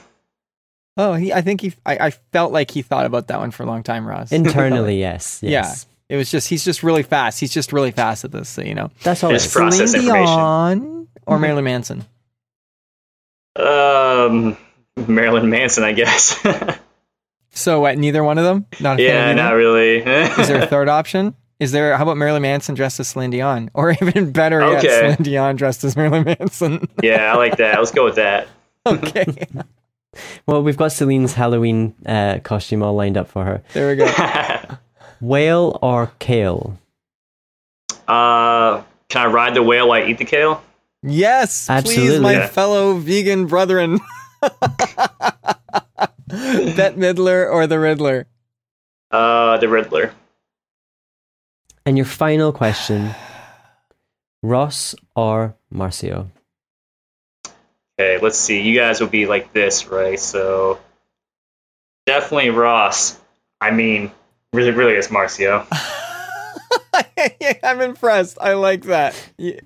Oh, 0.96 1.14
he. 1.14 1.32
I 1.32 1.42
think 1.42 1.60
he. 1.60 1.74
I, 1.84 2.06
I 2.06 2.10
felt 2.10 2.52
like 2.52 2.70
he 2.70 2.82
thought 2.82 3.06
about 3.06 3.28
that 3.28 3.38
one 3.38 3.50
for 3.50 3.62
a 3.62 3.66
long 3.66 3.82
time, 3.82 4.06
Ross. 4.06 4.32
Internally, 4.32 4.98
yes. 5.00 5.40
yeah. 5.42 5.74
It 6.08 6.16
was 6.16 6.30
just 6.30 6.48
he's 6.48 6.64
just 6.64 6.82
really 6.82 7.02
fast. 7.02 7.38
He's 7.40 7.52
just 7.52 7.72
really 7.72 7.90
fast 7.90 8.24
at 8.24 8.32
this. 8.32 8.48
So, 8.48 8.62
you 8.62 8.74
know, 8.74 8.90
That's 9.02 9.22
all. 9.24 9.34
It's 9.34 9.44
it 9.44 9.48
is. 9.48 9.52
pro- 9.52 9.62
Process 9.64 9.90
Celine 9.90 10.06
information. 10.06 10.34
Dion 10.36 11.08
or 11.26 11.38
Marilyn 11.38 11.64
Manson. 11.64 12.04
Um, 13.56 14.56
Marilyn 15.06 15.50
Manson, 15.50 15.84
I 15.84 15.92
guess. 15.92 16.38
So 17.50 17.80
what? 17.80 17.96
Neither 17.96 18.22
one 18.22 18.36
of 18.36 18.44
them. 18.44 18.66
Not 18.80 19.00
a 19.00 19.02
yeah, 19.02 19.32
not 19.32 19.52
really. 19.52 19.96
Is 20.02 20.48
there 20.48 20.60
a 20.60 20.66
third 20.66 20.90
option? 20.90 21.34
Is 21.58 21.72
there? 21.72 21.96
How 21.96 22.02
about 22.02 22.16
Marilyn 22.18 22.42
Manson 22.42 22.75
dressed 22.75 23.00
as 23.00 23.08
Celine 23.08 23.30
Dion, 23.30 23.70
or 23.75 23.90
even 23.92 24.30
better 24.32 24.60
yet, 24.60 24.78
Okay. 24.84 24.88
Celine 25.00 25.22
Dion 25.22 25.56
dressed 25.56 25.84
as 25.84 25.96
Marilyn 25.96 26.25
Manson? 26.25 26.86
yeah, 27.02 27.32
I 27.32 27.36
like 27.36 27.56
that. 27.56 27.78
Let's 27.78 27.92
go 27.92 28.04
with 28.04 28.16
that. 28.16 28.48
okay, 28.86 29.26
Well, 30.46 30.62
we've 30.62 30.76
got 30.76 30.92
Celine's 30.92 31.32
Halloween 31.34 31.94
uh, 32.06 32.38
costume 32.44 32.82
all 32.82 32.94
lined 32.94 33.16
up 33.16 33.26
for 33.28 33.44
her. 33.44 33.62
there 33.72 33.88
we 33.88 33.96
go. 33.96 34.06
Whale 35.20 35.78
or 35.82 36.12
kale? 36.18 36.78
uh, 38.06 38.82
can 39.08 39.22
I 39.22 39.26
ride 39.30 39.54
the 39.54 39.62
whale 39.62 39.88
while 39.88 40.02
I 40.02 40.06
eat 40.06 40.18
the 40.18 40.25
kale? 40.25 40.62
Yes, 41.02 41.66
please, 41.84 42.20
my 42.20 42.32
Yeah. 42.32 42.46
fellow 42.48 42.94
vegan 42.98 43.46
brethren. 43.46 43.98
Bette 46.28 46.96
Midler 46.96 47.50
or 47.50 47.66
the 47.66 47.78
Riddler? 47.78 48.26
Uh, 49.10 49.56
the 49.58 49.68
Riddler. 49.68 50.12
And 51.87 51.97
your 51.97 52.07
final 52.07 52.52
question 52.52 53.14
Ross 54.43 54.95
or 55.14 55.57
Marcio? 55.73 56.28
Okay, 57.99 58.19
let's 58.21 58.37
see. 58.38 58.61
You 58.61 58.78
guys 58.78 59.00
will 59.00 59.09
be 59.09 59.26
like 59.26 59.52
this, 59.52 59.87
right? 59.87 60.19
So 60.19 60.78
definitely 62.07 62.50
Ross. 62.50 63.19
I 63.61 63.71
mean, 63.71 64.11
really, 64.52 64.73
really, 64.73 64.93
it's 64.95 65.09
Marcio. 65.09 65.66
I'm 67.62 67.81
impressed. 67.81 68.37
I 68.40 68.52
like 68.55 68.85
that. 68.85 69.14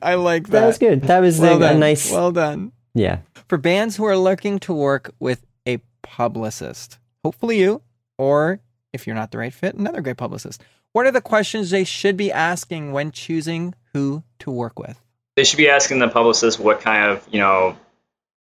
I 0.00 0.14
like 0.14 0.44
that. 0.48 0.60
That 0.60 0.66
was 0.66 0.78
good. 0.78 1.02
That 1.02 1.20
was 1.20 1.40
Well 1.40 1.54
a, 1.54 1.56
a 1.56 1.60
done. 1.60 1.80
nice. 1.80 2.10
Well 2.10 2.32
done. 2.32 2.72
yeah. 2.94 3.18
For 3.48 3.58
bands 3.58 3.96
who 3.96 4.04
are 4.04 4.16
looking 4.16 4.60
to 4.60 4.72
work 4.72 5.12
with 5.18 5.44
a 5.66 5.78
publicist, 6.02 6.98
hopefully 7.24 7.58
you, 7.58 7.82
or 8.16 8.60
if 8.92 9.06
you're 9.06 9.16
not 9.16 9.32
the 9.32 9.38
right 9.38 9.52
fit, 9.52 9.74
another 9.74 10.00
great 10.02 10.16
publicist. 10.16 10.62
What 10.92 11.06
are 11.06 11.12
the 11.12 11.20
questions 11.20 11.70
they 11.70 11.84
should 11.84 12.16
be 12.16 12.32
asking 12.32 12.92
when 12.92 13.12
choosing 13.12 13.74
who 13.92 14.24
to 14.40 14.50
work 14.50 14.78
with? 14.78 15.00
They 15.36 15.44
should 15.44 15.58
be 15.58 15.68
asking 15.68 16.00
the 16.00 16.08
publicist 16.08 16.58
what 16.58 16.80
kind 16.80 17.12
of, 17.12 17.26
you 17.30 17.38
know, 17.38 17.76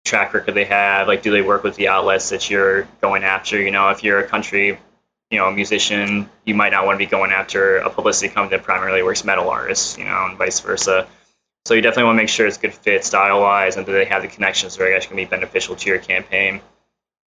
track 0.06 0.34
record 0.34 0.54
they 0.54 0.66
have. 0.66 1.08
Like, 1.08 1.24
do 1.24 1.32
they 1.32 1.42
work 1.42 1.64
with 1.64 1.76
the 1.76 1.88
outlets 1.88 2.30
that 2.30 2.50
you're 2.50 2.88
going 3.02 3.24
after? 3.24 3.60
You 3.60 3.72
know, 3.72 3.90
if 3.90 4.04
you're 4.04 4.20
a 4.20 4.28
country, 4.28 4.78
you 5.32 5.38
know, 5.40 5.50
musician, 5.50 6.30
you 6.46 6.54
might 6.54 6.72
not 6.72 6.86
want 6.86 7.00
to 7.00 7.06
be 7.06 7.10
going 7.10 7.32
after 7.32 7.78
a 7.78 7.90
publicity 7.90 8.32
company 8.32 8.58
that 8.58 8.64
primarily 8.64 9.02
works 9.02 9.26
metal 9.26 9.50
artists, 9.50 9.98
you 9.98 10.06
know, 10.06 10.28
and 10.30 10.38
vice 10.38 10.60
versa. 10.60 11.08
So 11.66 11.74
you 11.74 11.82
definitely 11.82 12.04
want 12.04 12.18
to 12.18 12.22
make 12.22 12.30
sure 12.30 12.46
it's 12.46 12.58
a 12.58 12.62
good 12.62 12.76
fit 12.76 13.04
style 13.04 13.42
wise 13.42 13.76
and 13.76 13.88
that 13.88 13.92
they 13.92 14.06
have 14.06 14.22
the 14.22 14.28
connections 14.28 14.78
that 14.78 14.84
are 14.84 14.96
actually 14.96 15.16
going 15.16 15.26
to 15.26 15.32
be 15.32 15.36
beneficial 15.36 15.76
to 15.76 15.90
your 15.90 15.98
campaign. 15.98 16.62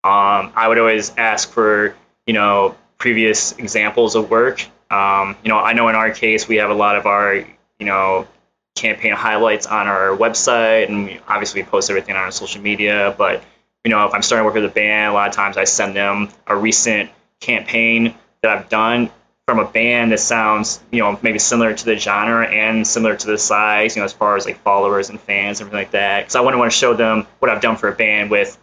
Um, 0.05 0.53
I 0.55 0.65
would 0.69 0.79
always 0.79 1.13
ask 1.17 1.51
for, 1.51 1.93
you 2.25 2.33
know, 2.33 2.77
previous 2.97 3.51
examples 3.57 4.15
of 4.15 4.29
work. 4.29 4.65
Um, 4.89 5.37
you 5.43 5.49
know, 5.49 5.59
I 5.59 5.73
know 5.73 5.87
in 5.89 5.95
our 5.95 6.11
case, 6.11 6.47
we 6.47 6.57
have 6.57 6.69
a 6.69 6.75
lot 6.75 6.95
of 6.95 7.05
our, 7.05 7.35
you 7.35 7.85
know, 7.85 8.27
campaign 8.75 9.13
highlights 9.13 9.65
on 9.65 9.87
our 9.87 10.15
website, 10.15 10.87
and 10.87 11.05
we, 11.05 11.19
obviously 11.27 11.61
we 11.61 11.67
post 11.67 11.89
everything 11.89 12.15
on 12.15 12.21
our 12.21 12.31
social 12.31 12.61
media. 12.61 13.13
But 13.17 13.43
you 13.83 13.91
know, 13.91 14.05
if 14.07 14.13
I'm 14.13 14.21
starting 14.21 14.43
to 14.43 14.45
work 14.45 14.55
with 14.55 14.65
a 14.65 14.73
band, 14.73 15.11
a 15.11 15.13
lot 15.13 15.29
of 15.29 15.35
times 15.35 15.57
I 15.57 15.63
send 15.63 15.95
them 15.95 16.29
a 16.45 16.55
recent 16.55 17.09
campaign 17.39 18.15
that 18.41 18.57
I've 18.57 18.69
done 18.69 19.09
from 19.47 19.59
a 19.59 19.65
band 19.65 20.11
that 20.11 20.19
sounds, 20.19 20.79
you 20.91 20.99
know, 20.99 21.17
maybe 21.21 21.39
similar 21.39 21.73
to 21.73 21.85
the 21.85 21.97
genre 21.97 22.45
and 22.45 22.85
similar 22.85 23.15
to 23.15 23.27
the 23.27 23.37
size, 23.37 23.95
you 23.95 24.01
know, 24.01 24.05
as 24.05 24.13
far 24.13 24.35
as 24.35 24.45
like 24.45 24.61
followers 24.61 25.09
and 25.09 25.19
fans 25.19 25.59
and 25.59 25.67
everything 25.67 25.85
like 25.85 25.91
that. 25.91 26.21
Because 26.21 26.35
I 26.35 26.41
wouldn't 26.41 26.59
want 26.59 26.71
to 26.71 26.77
show 26.77 26.93
them 26.93 27.25
what 27.39 27.49
I've 27.49 27.61
done 27.61 27.77
for 27.77 27.89
a 27.89 27.95
band 27.95 28.29
with 28.29 28.57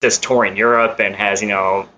this 0.00 0.18
tour 0.18 0.44
in 0.44 0.56
Europe 0.56 1.00
and 1.00 1.16
has, 1.16 1.42
you 1.42 1.48
know, 1.48 1.88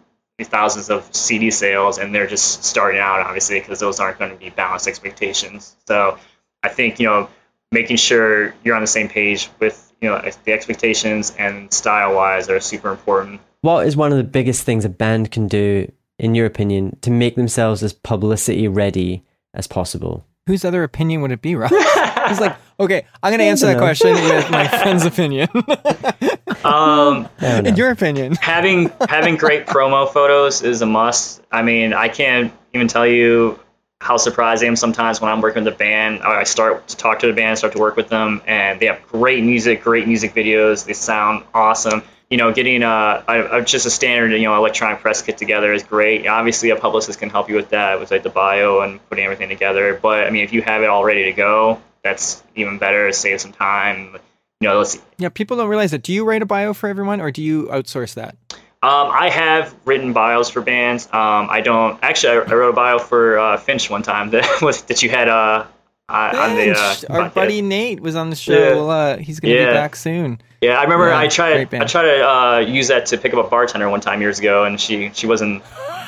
thousands 0.43 0.91
of 0.91 1.15
CD 1.15 1.51
sales, 1.51 1.99
and 1.99 2.13
they're 2.15 2.27
just 2.27 2.65
starting 2.65 3.01
out, 3.01 3.21
obviously, 3.21 3.61
because 3.61 3.79
those 3.79 4.01
aren't 4.01 4.19
going 4.19 4.33
to 4.33 4.37
be 4.37 4.51
balanced 4.51 4.89
expectations. 4.89 5.77
So 5.87 6.19
I 6.63 6.71
think, 6.71 6.99
you 6.99 7.07
know, 7.07 7.29
making 7.71 7.97
sure 7.99 8.55
you're 8.65 8.75
on 8.75 8.81
the 8.81 8.89
same 8.89 9.09
page 9.09 9.49
with, 9.61 9.93
you 10.01 10.09
know, 10.09 10.21
the 10.45 10.53
expectations 10.53 11.35
and 11.39 11.73
style 11.73 12.15
wise 12.15 12.49
are 12.49 12.59
super 12.59 12.91
important. 12.91 13.41
What 13.61 13.87
is 13.87 13.97
one 13.97 14.11
of 14.11 14.19
the 14.19 14.25
biggest 14.25 14.65
things 14.65 14.85
a 14.85 14.89
band 14.89 15.31
can 15.31 15.47
do, 15.47 15.91
in 16.19 16.35
your 16.35 16.47
opinion, 16.47 16.99
to 17.03 17.11
make 17.11 17.37
themselves 17.37 17.83
as 17.83 17.93
publicity 17.93 18.67
ready 18.67 19.25
as 19.55 19.67
possible? 19.67 20.27
Whose 20.47 20.65
other 20.65 20.83
opinion 20.83 21.23
would 21.23 21.33
it 21.33 21.41
be, 21.41 21.55
Rob? 21.55 21.71
He's 22.29 22.41
like, 22.41 22.57
okay, 22.79 23.07
I'm 23.23 23.31
going 23.31 23.39
to 23.39 23.45
answer 23.45 23.67
that 23.67 23.79
question 23.79 24.13
with 24.13 24.51
my 24.51 24.69
friend's 24.69 25.07
opinion. 25.07 25.49
Um, 26.65 27.29
I 27.41 27.53
don't 27.53 27.65
know. 27.65 27.71
In 27.71 27.77
your 27.77 27.91
opinion. 27.91 28.35
having 28.41 28.91
having 29.09 29.37
great 29.37 29.67
promo 29.67 30.11
photos 30.11 30.63
is 30.63 30.83
a 30.83 30.87
must. 30.87 31.43
I 31.53 31.63
mean, 31.63 31.93
I 31.93 32.09
can't 32.09 32.53
even 32.73 32.89
tell 32.89 33.07
you 33.07 33.59
how 34.01 34.17
surprised 34.17 34.63
I 34.63 34.67
am 34.67 34.77
sometimes 34.77 35.21
when 35.21 35.31
I'm 35.31 35.41
working 35.41 35.65
with 35.65 35.75
a 35.75 35.77
band. 35.77 36.23
I 36.23 36.45
start 36.45 36.89
to 36.89 36.97
talk 36.97 37.21
to 37.21 37.27
the 37.27 37.33
band, 37.33 37.59
start 37.59 37.73
to 37.75 37.79
work 37.79 37.97
with 37.97 38.09
them, 38.09 38.43
and 38.47 38.79
they 38.79 38.87
have 38.87 39.07
great 39.09 39.43
music, 39.43 39.83
great 39.83 40.07
music 40.07 40.35
videos. 40.35 40.85
They 40.85 40.93
sound 40.93 41.45
awesome. 41.55 42.03
You 42.29 42.39
know, 42.39 42.53
getting 42.53 42.83
a, 42.83 43.25
a, 43.29 43.59
a 43.59 43.63
just 43.63 43.87
a 43.87 43.91
standard 43.91 44.33
you 44.33 44.43
know 44.43 44.57
electronic 44.57 45.01
press 45.01 45.23
kit 45.23 45.39
together 45.39 45.73
is 45.73 45.83
great. 45.83 46.27
Obviously, 46.27 46.71
a 46.71 46.77
publicist 46.77 47.19
can 47.19 47.31
help 47.31 47.49
you 47.49 47.57
with 47.57 47.71
that, 47.71 48.01
with 48.01 48.11
like 48.11 48.23
the 48.23 48.31
bio 48.31 48.81
and 48.81 49.07
putting 49.09 49.25
everything 49.25 49.49
together. 49.49 49.99
But 50.01 50.27
I 50.27 50.31
mean, 50.31 50.45
if 50.45 50.53
you 50.53 50.63
have 50.63 50.83
it 50.83 50.87
all 50.87 51.05
ready 51.05 51.25
to 51.25 51.33
go, 51.33 51.81
that's 52.03 52.43
even 52.55 52.79
better. 52.79 53.13
Save 53.13 53.41
some 53.41 53.53
time. 53.53 54.17
You 54.61 54.69
know, 54.69 54.79
let's 54.79 54.93
see. 54.93 55.01
Yeah, 55.19 55.29
people 55.29 55.57
don't 55.57 55.69
realize 55.69 55.91
that. 55.91 56.03
Do 56.03 56.13
you 56.13 56.25
write 56.25 56.43
a 56.43 56.47
bio 56.47 56.73
for 56.75 56.89
everyone 56.89 57.21
or 57.21 57.31
do 57.31 57.43
you 57.43 57.65
outsource 57.67 58.15
that? 58.15 58.37
Um, 58.83 59.11
I 59.11 59.31
have 59.31 59.75
written 59.87 60.13
bios 60.13 60.51
for 60.51 60.61
bands. 60.61 61.07
Um, 61.07 61.49
I 61.51 61.61
don't 61.63 61.99
actually. 62.03 62.35
I, 62.39 62.41
I 62.41 62.55
wrote 62.55 62.71
a 62.71 62.73
bio 62.75 62.99
for 62.99 63.39
uh, 63.39 63.57
Finch 63.57 63.89
one 63.91 64.03
time 64.03 64.31
that 64.33 64.61
was 64.63 64.83
that 64.83 65.03
you 65.03 65.09
had 65.11 65.29
uh, 65.29 65.65
uh, 66.09 66.13
on 66.13 66.55
the 66.57 66.73
uh, 66.79 66.95
our 67.15 67.31
buddy 67.31 67.63
Nate 67.63 68.01
was 68.01 68.15
on 68.15 68.29
the 68.31 68.37
show. 68.37 68.53
Yeah. 68.53 68.75
Well, 68.75 68.91
uh, 68.91 69.17
he's 69.17 69.41
going 69.41 69.55
to 69.55 69.61
Yeah. 69.61 69.67
be 69.69 69.73
back 69.73 69.97
soon. 69.97 70.41
Yeah, 70.61 70.79
I 70.79 70.83
remember 70.85 71.09
Yeah, 71.09 71.19
I 71.19 71.29
tried. 71.29 71.75
I 71.75 71.85
tried 71.87 72.03
to 72.03 72.29
uh, 72.29 72.59
use 72.59 72.89
that 72.89 73.07
to 73.07 73.19
pick 73.19 73.33
up 73.35 73.45
a 73.45 73.49
bartender 73.49 73.89
one 73.91 74.01
time 74.01 74.21
years 74.21 74.39
ago, 74.39 74.65
and 74.65 74.79
she 74.81 75.11
she 75.15 75.27
wasn't. 75.27 75.63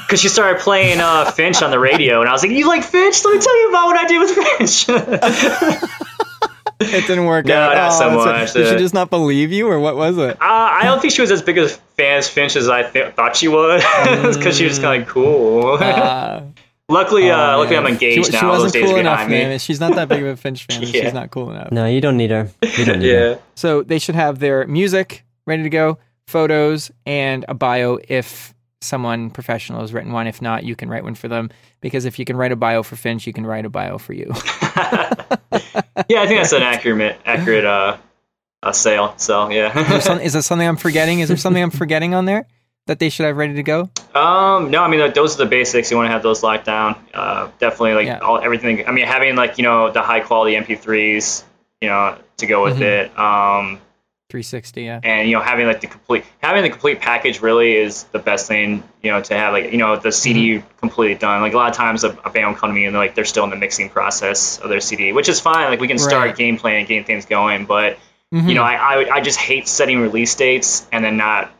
Because 0.06 0.20
she 0.20 0.28
started 0.28 0.60
playing 0.60 1.00
uh, 1.00 1.30
Finch 1.32 1.62
on 1.62 1.70
the 1.72 1.78
radio, 1.80 2.20
and 2.20 2.28
I 2.28 2.32
was 2.32 2.42
like, 2.42 2.52
"You 2.52 2.68
like 2.68 2.84
Finch? 2.84 3.24
Let 3.24 3.34
me 3.34 3.40
tell 3.40 3.60
you 3.60 3.68
about 3.70 3.86
what 3.86 3.96
I 3.96 4.06
did 4.06 4.18
with 4.20 4.30
Finch." 4.36 6.00
It 6.94 7.06
didn't 7.06 7.26
work 7.26 7.46
No, 7.46 7.54
out. 7.56 7.74
not 7.74 7.90
so 7.90 8.10
much. 8.10 8.52
Did 8.52 8.66
she 8.68 8.74
Uh, 8.74 8.78
just 8.78 8.94
not 8.94 9.10
believe 9.10 9.52
you, 9.52 9.68
or 9.68 9.78
what 9.80 9.96
was 9.96 10.16
it? 10.18 10.36
Uh, 10.36 10.36
I 10.40 10.82
don't 10.84 11.00
think 11.00 11.12
she 11.12 11.20
was 11.20 11.30
as 11.30 11.42
big 11.42 11.58
of 11.58 11.66
a 11.66 11.68
fan 11.68 12.18
as 12.18 12.28
Finch 12.28 12.56
as 12.56 12.68
I 12.68 12.82
th- 12.84 13.14
thought 13.14 13.36
she 13.36 13.48
was, 13.48 13.82
because 14.36 14.56
she 14.56 14.64
was 14.64 14.78
kind 14.78 15.02
of 15.02 15.08
cool. 15.08 15.78
Uh, 15.80 16.42
luckily, 16.88 17.30
uh, 17.30 17.54
oh, 17.56 17.58
luckily, 17.60 17.76
I'm 17.76 17.86
engaged 17.86 18.26
she, 18.26 18.32
now. 18.32 18.40
She 18.40 18.46
wasn't 18.46 18.72
days 18.72 18.84
cool 18.90 18.96
enough, 18.96 19.28
me. 19.28 19.34
man. 19.34 19.58
She's 19.58 19.80
not 19.80 19.94
that 19.96 20.08
big 20.08 20.22
of 20.22 20.28
a 20.28 20.36
Finch 20.36 20.66
fan. 20.66 20.82
Yeah. 20.86 21.02
She's 21.04 21.12
not 21.14 21.30
cool 21.30 21.50
enough. 21.50 21.72
No, 21.72 21.86
you 21.86 22.00
don't 22.00 22.16
need 22.16 22.30
her. 22.30 22.48
You 22.62 22.84
don't 22.84 23.00
need 23.00 23.12
her. 23.12 23.28
Yeah. 23.30 23.36
So 23.54 23.82
they 23.82 23.98
should 23.98 24.14
have 24.14 24.38
their 24.38 24.66
music 24.66 25.24
ready 25.46 25.62
to 25.62 25.70
go, 25.70 25.98
photos, 26.26 26.90
and 27.04 27.44
a 27.48 27.54
bio 27.54 27.98
if 28.08 28.54
someone 28.82 29.30
professional 29.30 29.80
has 29.80 29.92
written 29.92 30.12
one. 30.12 30.26
If 30.26 30.40
not, 30.42 30.64
you 30.64 30.76
can 30.76 30.88
write 30.88 31.02
one 31.02 31.14
for 31.14 31.28
them. 31.28 31.50
Because 31.80 32.04
if 32.04 32.18
you 32.18 32.24
can 32.24 32.36
write 32.36 32.52
a 32.52 32.56
bio 32.56 32.82
for 32.82 32.96
Finch, 32.96 33.26
you 33.26 33.32
can 33.32 33.46
write 33.46 33.64
a 33.64 33.68
bio 33.70 33.98
for 33.98 34.12
you. 34.12 34.32
Yeah, 36.08 36.22
I 36.22 36.26
think 36.26 36.40
that's 36.40 36.52
an 36.52 36.62
accurate, 36.62 37.18
accurate 37.24 37.64
uh, 37.64 37.96
uh 38.62 38.72
sale. 38.72 39.14
So 39.18 39.48
Is 39.48 39.54
yeah. 39.56 39.82
there 39.82 40.00
some- 40.00 40.20
is 40.28 40.32
there 40.32 40.42
something 40.42 40.66
I'm 40.66 40.76
forgetting? 40.76 41.20
Is 41.20 41.28
there 41.28 41.36
something 41.36 41.62
I'm 41.62 41.70
forgetting 41.70 42.14
on 42.14 42.24
there 42.24 42.46
that 42.86 42.98
they 42.98 43.08
should 43.08 43.26
have 43.26 43.36
ready 43.36 43.54
to 43.54 43.62
go? 43.62 43.90
um, 44.14 44.70
no, 44.70 44.82
I 44.82 44.88
mean 44.88 45.12
those 45.12 45.34
are 45.34 45.44
the 45.44 45.50
basics. 45.50 45.90
You 45.90 45.96
want 45.96 46.06
to 46.08 46.12
have 46.12 46.22
those 46.22 46.42
locked 46.42 46.64
down. 46.66 46.96
Uh, 47.12 47.48
definitely 47.58 47.94
like 47.94 48.06
Yeah. 48.06 48.18
all 48.18 48.38
everything. 48.38 48.86
I 48.88 48.92
mean 48.92 49.06
having 49.06 49.36
like 49.36 49.58
you 49.58 49.64
know 49.64 49.90
the 49.90 50.02
high 50.02 50.20
quality 50.20 50.54
MP3s, 50.56 51.44
you 51.80 51.88
know, 51.88 52.16
to 52.38 52.46
go 52.46 52.62
with 52.64 52.78
Mhm. 52.78 52.82
it. 52.82 53.18
Um, 53.18 53.80
360, 54.28 54.82
yeah. 54.82 55.00
and 55.02 55.28
you 55.28 55.36
know 55.36 55.42
having 55.42 55.66
like 55.66 55.80
the 55.80 55.86
complete 55.86 56.24
having 56.42 56.62
the 56.62 56.70
complete 56.70 57.00
package 57.00 57.40
really 57.40 57.76
is 57.76 58.04
the 58.04 58.18
best 58.18 58.48
thing 58.48 58.82
you 59.02 59.10
know 59.10 59.22
to 59.22 59.36
have 59.36 59.52
like 59.52 59.70
you 59.70 59.78
know 59.78 59.96
the 59.96 60.10
CD 60.10 60.58
mm-hmm. 60.58 60.78
completely 60.78 61.14
done 61.14 61.40
like 61.42 61.52
a 61.52 61.56
lot 61.56 61.70
of 61.70 61.76
times 61.76 62.02
a, 62.02 62.10
a 62.24 62.30
band 62.30 62.48
will 62.48 62.54
come 62.54 62.70
to 62.70 62.74
me 62.74 62.86
and 62.86 62.94
they're 62.94 63.02
like 63.02 63.14
they're 63.14 63.24
still 63.24 63.44
in 63.44 63.50
the 63.50 63.56
mixing 63.56 63.88
process 63.88 64.58
of 64.58 64.68
their 64.68 64.80
CD 64.80 65.12
which 65.12 65.28
is 65.28 65.38
fine 65.40 65.70
like 65.70 65.80
we 65.80 65.88
can 65.88 65.98
start 65.98 66.26
Right. 66.26 66.36
game 66.36 66.56
playing 66.56 66.78
and 66.78 66.88
getting 66.88 67.04
things 67.04 67.24
going 67.24 67.66
but 67.66 67.98
you 68.32 68.38
mm-hmm. 68.40 68.54
know, 68.54 68.62
I, 68.62 68.74
I 68.74 69.14
I 69.16 69.20
just 69.20 69.38
hate 69.38 69.68
setting 69.68 70.00
release 70.00 70.34
dates 70.34 70.86
and 70.90 71.04
then 71.04 71.16
not 71.16 71.52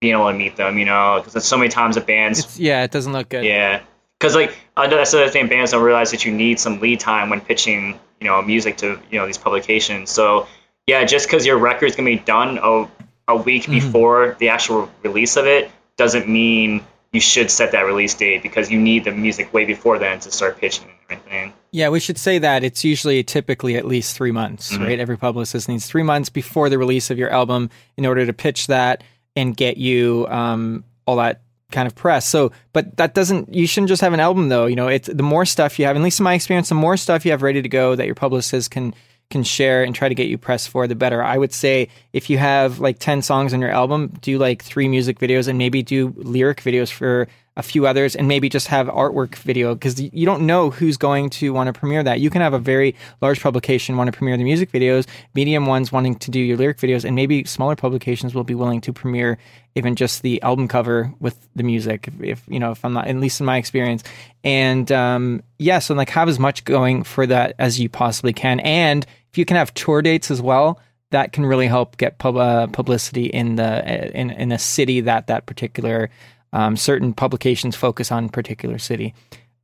being 0.00 0.14
able 0.14 0.28
to 0.28 0.36
meet 0.36 0.56
them. 0.56 0.78
You 0.78 0.86
know, 0.86 1.22
because 1.22 1.44
so 1.44 1.58
many 1.58 1.68
times 1.68 1.96
that 1.96 2.06
bands 2.06 2.38
It's, 2.38 2.58
yeah, 2.58 2.82
it 2.82 2.90
doesn't 2.90 3.12
look 3.12 3.28
good. 3.28 3.44
yeah, 3.44 3.82
because 4.18 4.34
like 4.34 4.56
I 4.76 4.86
know 4.86 4.96
that's 4.96 5.10
the 5.10 5.22
other 5.22 5.30
thing. 5.30 5.48
Bands 5.48 5.72
don't 5.72 5.82
realize 5.82 6.12
that 6.12 6.24
you 6.24 6.32
need 6.32 6.58
some 6.58 6.80
lead 6.80 7.00
time 7.00 7.28
when 7.28 7.42
pitching, 7.42 8.00
you 8.20 8.26
know, 8.26 8.40
music 8.40 8.78
to 8.78 8.98
you 9.10 9.18
know 9.18 9.26
these 9.26 9.36
publications. 9.36 10.10
So 10.10 10.46
yeah, 10.86 11.04
just 11.04 11.26
because 11.26 11.46
your 11.46 11.58
record's 11.58 11.96
gonna 11.96 12.10
be 12.10 12.18
done 12.18 12.58
a, 12.62 12.88
a 13.28 13.36
week 13.36 13.68
before 13.68 14.36
the 14.38 14.50
actual 14.50 14.90
release 15.02 15.36
of 15.36 15.46
it 15.46 15.70
doesn't 15.96 16.28
mean 16.28 16.84
you 17.12 17.20
should 17.20 17.50
set 17.50 17.72
that 17.72 17.82
release 17.82 18.14
date 18.14 18.42
because 18.42 18.70
you 18.70 18.80
need 18.80 19.04
the 19.04 19.12
music 19.12 19.52
way 19.54 19.64
before 19.64 19.98
then 19.98 20.18
to 20.20 20.30
start 20.32 20.58
pitching 20.58 20.84
and 21.08 21.18
everything. 21.20 21.52
Yeah, 21.70 21.88
we 21.90 22.00
should 22.00 22.18
say 22.18 22.38
that 22.38 22.64
it's 22.64 22.84
usually 22.84 23.22
typically 23.22 23.76
at 23.76 23.84
least 23.86 24.16
three 24.16 24.32
months, 24.32 24.72
Mm-hmm. 24.72 24.82
right? 24.82 24.98
Every 24.98 25.16
publicist 25.16 25.68
needs 25.68 25.86
three 25.86 26.02
months 26.02 26.28
before 26.28 26.68
the 26.68 26.78
release 26.78 27.10
of 27.10 27.18
your 27.18 27.30
album 27.30 27.70
in 27.96 28.04
order 28.04 28.26
to 28.26 28.32
pitch 28.32 28.66
that 28.66 29.02
and 29.36 29.56
get 29.56 29.76
you 29.76 30.26
um, 30.28 30.84
all 31.06 31.16
that 31.16 31.40
kind 31.70 31.86
of 31.86 31.94
press. 31.94 32.28
So, 32.28 32.52
but 32.72 32.96
that 32.96 33.14
doesn't. 33.14 33.54
You 33.54 33.66
shouldn't 33.66 33.88
just 33.88 34.02
have 34.02 34.12
an 34.12 34.20
album 34.20 34.48
though. 34.48 34.66
You 34.66 34.76
know, 34.76 34.88
it's 34.88 35.08
the 35.08 35.22
more 35.22 35.44
stuff 35.44 35.78
you 35.78 35.86
have. 35.86 35.96
At 35.96 36.02
least 36.02 36.18
in 36.20 36.24
my 36.24 36.34
experience, 36.34 36.68
the 36.68 36.74
more 36.76 36.96
stuff 36.96 37.24
you 37.24 37.30
have 37.30 37.42
ready 37.42 37.62
to 37.62 37.68
go 37.68 37.94
that 37.94 38.06
your 38.06 38.14
publicist 38.16 38.70
can 38.72 38.92
can 39.30 39.42
share 39.42 39.82
and 39.82 39.94
try 39.94 40.08
to 40.08 40.14
get 40.14 40.28
you 40.28 40.38
press 40.38 40.66
for, 40.66 40.86
the 40.86 40.94
better. 40.94 41.22
I 41.22 41.38
would 41.38 41.52
say 41.52 41.88
if 42.12 42.30
you 42.30 42.38
have 42.38 42.78
like 42.78 42.98
ten 42.98 43.22
songs 43.22 43.54
on 43.54 43.60
your 43.60 43.70
album, 43.70 44.12
do 44.20 44.38
like 44.38 44.62
three 44.62 44.88
music 44.88 45.18
videos 45.18 45.48
and 45.48 45.58
maybe 45.58 45.82
do 45.82 46.14
lyric 46.16 46.62
videos 46.62 46.90
for 46.90 47.28
a 47.56 47.62
few 47.62 47.86
others 47.86 48.16
and 48.16 48.26
maybe 48.26 48.48
just 48.48 48.66
have 48.66 48.88
artwork 48.88 49.36
video 49.36 49.74
because 49.74 50.00
you 50.00 50.26
don't 50.26 50.44
know 50.44 50.70
who's 50.70 50.96
going 50.96 51.30
to 51.30 51.52
want 51.52 51.68
to 51.68 51.72
premiere 51.72 52.02
that. 52.02 52.18
You 52.18 52.28
can 52.28 52.40
have 52.40 52.52
a 52.52 52.58
very 52.58 52.96
large 53.22 53.40
publication 53.40 53.96
want 53.96 54.08
to 54.08 54.16
premiere 54.16 54.36
the 54.36 54.44
music 54.44 54.72
videos, 54.72 55.06
medium 55.34 55.66
ones 55.66 55.92
wanting 55.92 56.16
to 56.16 56.30
do 56.30 56.40
your 56.40 56.56
lyric 56.56 56.78
videos, 56.78 57.04
and 57.04 57.14
maybe 57.14 57.44
smaller 57.44 57.76
publications 57.76 58.34
will 58.34 58.44
be 58.44 58.54
willing 58.54 58.80
to 58.80 58.92
premiere 58.92 59.38
even 59.76 59.94
just 59.94 60.22
the 60.22 60.42
album 60.42 60.66
cover 60.66 61.12
with 61.20 61.48
the 61.54 61.62
music. 61.62 62.08
If, 62.08 62.20
if 62.22 62.42
you 62.48 62.58
know, 62.58 62.72
if 62.72 62.84
I'm 62.84 62.92
not, 62.92 63.06
at 63.06 63.16
least 63.16 63.38
in 63.38 63.46
my 63.46 63.56
experience, 63.56 64.02
and 64.42 64.90
um, 64.90 65.42
yeah, 65.58 65.78
so 65.78 65.94
like 65.94 66.10
have 66.10 66.28
as 66.28 66.40
much 66.40 66.64
going 66.64 67.04
for 67.04 67.26
that 67.26 67.54
as 67.58 67.78
you 67.78 67.88
possibly 67.88 68.32
can, 68.32 68.58
and 68.60 69.06
if 69.30 69.38
you 69.38 69.44
can 69.44 69.56
have 69.56 69.72
tour 69.74 70.02
dates 70.02 70.30
as 70.30 70.42
well. 70.42 70.80
That 71.10 71.30
can 71.30 71.46
really 71.46 71.68
help 71.68 71.96
get 71.96 72.18
pub, 72.18 72.36
uh, 72.36 72.66
publicity 72.66 73.26
in 73.26 73.54
the 73.54 74.18
in 74.18 74.30
in 74.30 74.50
a 74.50 74.58
city 74.58 75.02
that 75.02 75.28
that 75.28 75.46
particular 75.46 76.10
um, 76.54 76.76
certain 76.76 77.12
publications 77.12 77.76
focus 77.76 78.10
on 78.10 78.30
particular 78.30 78.78
city. 78.78 79.12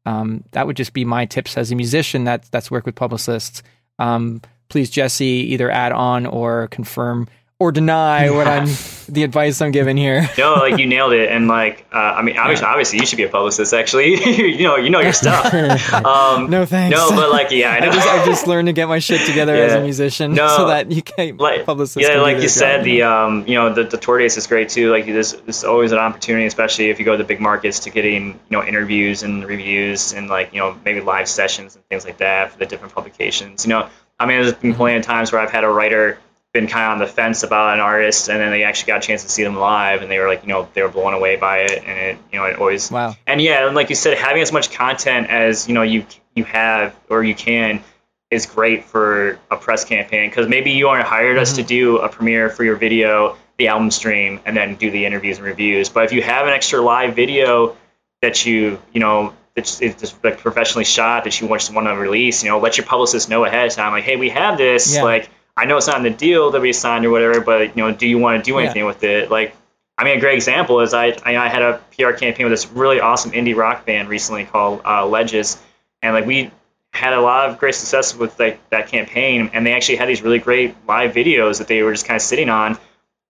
Um, 0.05 0.45
that 0.51 0.67
would 0.67 0.77
just 0.77 0.93
be 0.93 1.05
my 1.05 1.25
tips 1.25 1.57
as 1.57 1.71
a 1.71 1.77
musician 1.77 2.25
that 2.25 2.51
that's 2.51 2.71
work 2.71 2.85
with 2.85 2.97
publicists. 2.97 3.63
Um, 3.99 4.43
please, 4.69 4.91
Jesse, 4.91 5.25
either 5.25 5.71
add 5.71 5.93
on 5.93 6.27
or 6.27 6.69
confirm 6.69 7.29
or 7.59 7.71
deny 7.71 8.29
what 8.31 8.47
I'm 8.49 8.67
the 9.13 9.23
advice 9.25 9.61
I'm 9.61 9.71
giving 9.73 9.97
here. 9.97 10.29
No, 10.39 10.55
like 10.55 10.79
you 10.79 10.87
nailed 10.87 11.13
it, 11.13 11.31
and 11.31 11.49
like 11.49 11.85
uh, 11.93 11.97
I 11.99 12.23
mean, 12.23 12.39
obviously, 12.39 12.67
obviously, 12.67 12.99
you 13.01 13.07
should 13.07 13.17
be 13.19 13.25
a 13.25 13.29
publicist. 13.29 13.75
Actually, 13.75 14.15
you 14.59 14.65
know, 14.65 14.77
you 14.77 14.91
know 14.91 15.01
your 15.01 15.13
stuff. 15.13 15.53
Um, 15.93 16.49
No 16.51 16.65
thanks. 16.65 16.97
No, 16.97 17.11
but 17.11 17.31
like, 17.31 17.51
yeah, 17.51 17.71
I 17.73 17.81
know. 17.81 17.89
I 17.91 17.93
just 17.95 18.09
I've 18.09 18.25
just 18.27 18.47
learned 18.47 18.67
to 18.69 18.73
get 18.73 18.89
my 18.89 18.99
shit 18.99 19.21
together 19.27 19.55
as 19.55 19.75
a 19.75 19.81
musician 19.81 20.35
No. 20.35 20.49
so 20.57 20.67
that 20.69 20.91
you 20.91 21.03
can 21.03 21.37
like 21.37 21.67
publicist. 21.67 22.07
yeah, 22.09 22.21
like 22.21 22.39
you 22.41 22.49
said, 22.49 22.79
job. 22.79 22.85
the 22.85 23.03
um, 23.03 23.47
you 23.47 23.55
know, 23.55 23.73
the, 23.75 23.85
the 23.85 23.97
tour 23.99 24.19
dates 24.19 24.37
is 24.37 24.47
great 24.47 24.69
too. 24.71 24.91
Like 24.91 25.05
this, 25.07 25.33
this 25.33 25.59
is 25.59 25.65
always 25.65 25.93
an 25.93 25.99
opportunity, 25.99 26.47
especially 26.47 26.91
if 26.91 26.99
you 26.99 27.05
go 27.05 27.13
to 27.13 27.19
the 27.19 27.25
big 27.25 27.41
markets, 27.41 27.81
to 27.81 27.91
getting 27.91 28.29
you 28.29 28.35
know 28.51 28.65
interviews 28.65 29.23
and 29.23 29.45
reviews 29.47 30.13
and 30.13 30.29
like 30.29 30.53
you 30.55 30.61
know 30.61 30.77
maybe 30.85 31.01
live 31.01 31.29
sessions 31.29 31.75
and 31.77 31.85
things 31.87 32.05
like 32.05 32.19
that 32.19 32.53
for 32.53 32.59
the 32.59 32.67
different 32.67 32.95
publications. 32.95 33.65
You 33.67 33.71
know, 33.71 33.89
I 34.19 34.27
mean, 34.27 34.41
there's 34.41 34.55
been 34.55 34.75
plenty 34.75 34.97
of 34.99 35.05
times 35.05 35.33
where 35.33 35.41
I've 35.41 35.51
had 35.51 35.65
a 35.65 35.69
writer 35.69 36.19
been 36.53 36.67
kind 36.67 36.87
of 36.87 36.93
on 36.93 36.99
the 36.99 37.07
fence 37.07 37.43
about 37.43 37.75
an 37.75 37.81
artist, 37.81 38.29
and 38.29 38.41
then 38.41 38.51
they 38.51 38.65
actually 38.65 38.89
got 38.89 39.05
a 39.05 39.07
chance 39.07 39.23
to 39.23 39.29
see 39.29 39.45
them 39.45 39.57
live, 39.57 40.03
and 40.03 40.11
they 40.11 40.19
were 40.19 40.27
like, 40.27 40.43
you 40.43 40.49
know, 40.49 40.69
they 40.75 40.83
were 40.83 40.89
blown 40.89 41.15
away 41.15 41.37
by 41.37 41.59
it, 41.59 41.85
and 41.85 41.99
it, 41.99 42.19
you 42.33 42.39
know, 42.39 42.47
it 42.47 42.59
always 42.59 42.91
wow. 42.91 43.15
and 43.27 43.41
yeah, 43.41 43.67
and 43.67 43.77
like 43.77 43.89
you 43.89 43.95
said, 43.95 44.19
having 44.19 44.43
as 44.43 44.53
much 44.53 44.73
content 44.73 45.29
as 45.31 45.69
you 45.69 45.75
know 45.75 45.83
you 45.83 46.05
you 46.35 46.45
have 46.45 46.95
or 47.09 47.23
you 47.23 47.35
can 47.35 47.83
is 48.31 48.47
great 48.47 48.85
for 48.85 49.39
a 49.51 49.57
press 49.57 49.85
campaign 49.85 50.31
because 50.31 50.49
maybe 50.49 50.73
you 50.73 50.89
aren't 50.89 51.07
hired 51.07 51.37
us 51.37 51.55
to 51.55 51.63
mm-hmm. 51.63 51.69
do 51.69 51.99
a 51.99 52.09
premiere 52.09 52.49
for 52.49 52.63
your 52.63 52.77
video, 52.77 53.37
the 53.59 53.69
album 53.69 53.91
stream, 53.91 54.41
and 54.45 54.57
then 54.57 54.77
do 54.77 54.91
the 54.91 55.05
interviews 55.05 55.39
and 55.39 55.47
reviews. 55.47 55.89
But 55.89 56.05
if 56.05 56.13
you 56.13 56.23
have 56.23 56.47
an 56.47 56.53
extra 56.53 56.81
live 56.81 57.15
video 57.15 57.77
that 58.23 58.45
you 58.45 58.81
you 58.93 59.01
know 59.01 59.35
that's 59.55 59.81
it's 59.81 60.01
just 60.01 60.25
like 60.25 60.39
professionally 60.39 60.85
shot 60.85 61.25
that 61.25 61.41
you 61.41 61.49
just 61.49 61.73
want 61.73 61.87
to 61.87 61.95
release, 61.95 62.43
you 62.43 62.51
know, 62.51 62.59
let 62.59 62.77
your 62.77 62.87
publicist 62.87 63.29
know 63.29 63.45
ahead 63.45 63.67
of 63.67 63.73
time, 63.73 63.93
like, 63.93 64.05
hey, 64.05 64.17
we 64.17 64.31
have 64.31 64.59
this, 64.59 64.97
Yeah. 64.97 65.05
like. 65.05 65.31
I 65.61 65.67
know 65.67 65.77
it's 65.77 65.87
not 65.87 65.99
in 65.99 66.03
the 66.03 66.11
deal 66.11 66.51
that 66.53 66.61
we 66.61 66.73
signed 66.73 67.05
or 67.05 67.11
whatever, 67.11 67.41
but 67.41 67.77
you 67.77 67.83
know, 67.83 67.93
do 67.93 68.07
you 68.09 68.19
want 68.19 68.43
to 68.43 68.51
do 68.51 68.57
Yeah. 68.57 68.65
anything 68.65 68.87
with 68.87 69.03
it? 69.05 69.31
Like, 69.31 69.55
I 69.99 70.05
mean, 70.05 70.17
a 70.17 70.21
great 70.21 70.35
example 70.37 70.81
is 70.81 70.95
I, 70.95 71.09
I 71.25 71.37
I 71.37 71.49
had 71.49 71.63
a 71.63 71.81
PR 71.97 72.13
campaign 72.13 72.47
with 72.47 72.53
this 72.53 72.67
really 72.69 73.01
awesome 73.01 73.33
indie 73.33 73.55
rock 73.55 73.85
band 73.85 74.09
recently 74.09 74.45
called 74.47 74.81
uh, 74.85 75.07
Ledges, 75.07 75.59
and 76.03 76.15
like 76.15 76.25
we 76.27 76.51
had 76.93 77.13
a 77.13 77.21
lot 77.21 77.51
of 77.51 77.59
great 77.59 77.75
success 77.75 78.17
with 78.17 78.39
like 78.41 78.59
that 78.71 78.89
campaign, 78.89 79.51
and 79.53 79.67
they 79.67 79.75
actually 79.75 79.97
had 79.97 80.09
these 80.09 80.23
really 80.23 80.39
great 80.39 80.75
live 80.89 81.13
videos 81.13 81.59
that 81.59 81.69
they 81.69 81.83
were 81.83 81.93
just 81.93 82.07
kind 82.07 82.17
of 82.17 82.23
sitting 82.23 82.49
on. 82.49 82.79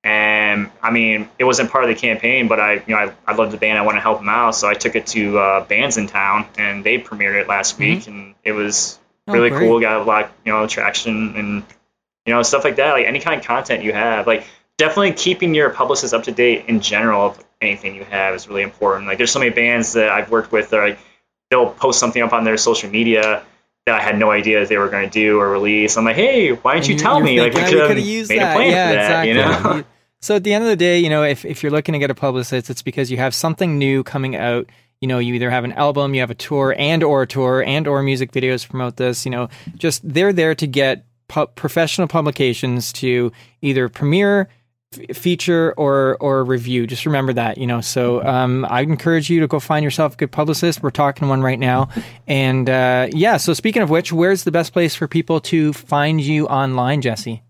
And 0.03 0.71
I 0.83 0.91
mean, 0.91 1.29
it 1.39 1.45
wasn't 1.45 1.71
part 1.71 1.85
of 1.85 1.89
the 1.91 1.95
campaign, 1.97 2.49
but 2.49 2.59
I, 2.59 2.75
you 2.75 2.83
know, 2.89 2.97
I, 2.97 3.13
I 3.27 3.35
loved 3.35 3.53
the 3.53 3.59
band. 3.59 3.77
I 3.77 3.83
want 3.83 3.97
to 3.97 4.01
help 4.01 4.19
them 4.21 4.31
out, 4.31 4.55
so 4.55 4.67
I 4.69 4.75
took 4.75 4.95
it 4.97 5.07
to 5.09 5.39
uh, 5.39 5.67
Bandsintown, 5.67 6.47
and 6.57 6.83
they 6.85 6.99
premiered 6.99 7.39
it 7.39 7.49
last 7.49 7.79
week, 7.79 8.07
and 8.07 8.35
it 8.45 8.53
was 8.53 8.99
Oh, 9.29 9.35
really 9.35 9.51
great. 9.51 9.69
cool. 9.69 9.81
Got 9.81 10.01
a 10.01 10.05
lot, 10.05 10.33
you 10.47 10.53
know, 10.53 10.67
traction 10.67 11.37
and 11.37 11.65
you 12.27 12.35
know 12.35 12.43
stuff 12.43 12.65
like 12.65 12.77
that. 12.77 12.93
Like 12.93 13.07
any 13.07 13.21
kind 13.21 13.41
of 13.41 13.47
content 13.47 13.83
you 13.83 13.93
have, 13.93 14.27
like 14.27 14.45
definitely 14.79 15.13
keeping 15.13 15.55
your 15.55 15.71
publicist 15.71 16.15
up 16.15 16.25
to 16.25 16.33
date 16.33 16.67
in 16.67 16.81
general 16.81 17.27
of 17.27 17.45
anything 17.61 17.95
you 17.95 18.05
have 18.05 18.35
is 18.35 18.49
really 18.49 18.63
important. 18.63 19.07
Like 19.07 19.19
there's 19.19 19.31
so 19.31 19.39
many 19.39 19.51
bands 19.51 19.93
that 19.95 20.11
I've 20.11 20.31
worked 20.31 20.53
with 20.53 20.71
that 20.71 20.81
are 20.81 20.89
like 20.89 20.99
they'll 21.51 21.71
post 21.71 22.01
something 22.01 22.23
up 22.23 22.33
on 22.33 22.45
their 22.45 22.57
social 22.57 22.91
media 22.91 23.45
that 23.87 24.01
I 24.01 24.03
had 24.03 24.19
no 24.19 24.31
idea 24.31 24.61
that 24.61 24.69
they 24.69 24.79
were 24.79 24.89
going 24.89 25.09
to 25.09 25.11
do 25.11 25.41
or 25.41 25.51
release. 25.51 25.97
I'm 25.97 26.05
like, 26.05 26.17
hey, 26.17 26.53
why 26.53 26.75
didn't 26.75 26.89
you 26.89 26.97
tell 26.97 27.17
you're 27.17 27.25
me? 27.25 27.41
Like 27.41 27.55
we 27.55 27.63
"Oh, 27.63 27.89
could 27.89 27.97
have 27.97 28.07
used 28.07 28.31
made 28.31 28.41
that. 28.41 28.53
a 28.53 28.57
plan 28.57 28.71
yeah, 28.71 28.89
for 28.89 28.95
that. 28.95 29.27
exactly. 29.27 29.69
You 29.69 29.75
know? 29.81 29.85
So 30.23 30.37
at 30.37 30.45
the 30.45 30.53
end 30.53 30.63
of 30.65 30.69
the 30.69 30.77
day, 30.77 30.99
you 30.99 31.09
know, 31.09 31.25
if, 31.25 31.47
if 31.47 31.63
you're 31.63 31.73
looking 31.73 31.95
to 31.95 31.99
get 31.99 32.11
a 32.11 32.15
publicist, 32.15 32.69
it's 32.69 32.83
because 32.83 33.11
you 33.11 33.17
have 33.17 33.35
something 33.35 33.79
new 33.79 34.05
coming 34.05 34.37
out. 34.37 34.69
You 35.01 35.09
know, 35.09 35.19
you 35.19 35.33
either 35.33 35.49
have 35.49 35.65
an 35.65 35.73
album, 35.73 36.13
you 36.13 36.21
have 36.21 36.31
a 36.31 36.35
tour, 36.35 36.75
and 36.77 37.03
or 37.03 37.23
a 37.23 37.27
tour, 37.27 37.65
and 37.67 37.89
or 37.89 38.03
music 38.03 38.31
videos 38.31 38.69
promote 38.69 38.99
this. 38.99 39.25
You 39.25 39.31
know, 39.31 39.49
just 39.77 40.07
they're 40.07 40.35
there 40.35 40.55
to 40.57 40.67
get 40.67 41.07
pu- 41.31 41.47
professional 41.47 42.09
publications 42.09 42.93
to 42.95 43.33
either 43.63 43.89
premiere, 43.89 44.49
f- 44.93 45.17
feature, 45.17 45.73
or 45.77 46.17
or 46.21 46.45
review. 46.45 46.87
Just 46.87 47.07
remember 47.07 47.33
that. 47.33 47.57
You 47.57 47.67
know, 47.67 47.81
so 47.81 48.23
um, 48.25 48.67
I 48.69 48.81
encourage 48.83 49.31
you 49.31 49.41
to 49.41 49.47
go 49.47 49.61
find 49.61 49.85
yourself 49.85 50.15
a 50.15 50.17
good 50.17 50.33
publicist. 50.33 50.83
We're 50.83 50.91
talking 50.91 51.27
to 51.27 51.29
one 51.29 51.43
right 51.43 51.59
now, 51.59 51.89
and 52.27 52.69
uh, 52.69 53.09
yeah. 53.13 53.37
So 53.37 53.55
speaking 53.55 53.83
of 53.83 53.91
which, 53.91 54.13
where's 54.13 54.45
the 54.45 54.51
best 54.51 54.73
place 54.73 54.95
for 54.95 55.07
people 55.09 55.41
to 55.43 55.73
find 55.73 56.21
you 56.21 56.47
online, 56.47 57.01
Jesse? 57.01 57.43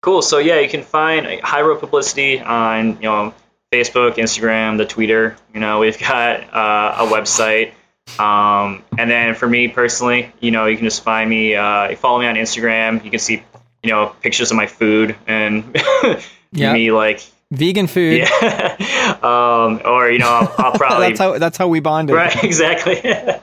Cool. 0.00 0.22
So 0.22 0.38
yeah, 0.38 0.60
you 0.60 0.68
can 0.68 0.82
find 0.82 1.40
High 1.40 1.62
Road 1.62 1.80
Publicity 1.80 2.40
on 2.40 2.96
you 2.96 3.02
know 3.02 3.34
Facebook, 3.70 4.14
Instagram, 4.14 4.78
the 4.78 4.86
Twitter. 4.86 5.36
You 5.52 5.60
know, 5.60 5.80
we've 5.80 5.98
got 5.98 6.42
uh, 6.54 7.04
a 7.04 7.12
website. 7.12 7.72
Um, 8.18 8.82
and 8.96 9.10
then 9.10 9.34
for 9.34 9.48
me 9.48 9.68
personally, 9.68 10.32
you 10.40 10.50
know, 10.50 10.66
you 10.66 10.76
can 10.76 10.86
just 10.86 11.02
find 11.02 11.28
me. 11.28 11.54
Uh, 11.54 11.94
follow 11.96 12.18
me 12.20 12.26
on 12.26 12.34
Instagram. 12.36 13.04
You 13.04 13.10
can 13.10 13.18
see 13.20 13.42
you 13.82 13.90
know 13.90 14.14
pictures 14.20 14.50
of 14.50 14.56
my 14.56 14.66
food 14.66 15.16
and 15.26 15.76
Yeah. 16.52 16.72
me 16.72 16.90
like 16.92 17.20
Vegan 17.50 17.86
food. 17.86 18.18
yeah. 18.18 19.18
um, 19.22 19.80
or 19.84 20.10
you 20.10 20.18
know, 20.18 20.28
I'll, 20.28 20.54
I'll 20.58 20.72
probably 20.78 21.08
that's 21.08 21.18
how 21.20 21.38
that's 21.38 21.56
how 21.58 21.68
we 21.68 21.80
bonded. 21.80 22.16
right 22.16 22.42
exactly. 22.44 23.00
Like, 23.02 23.42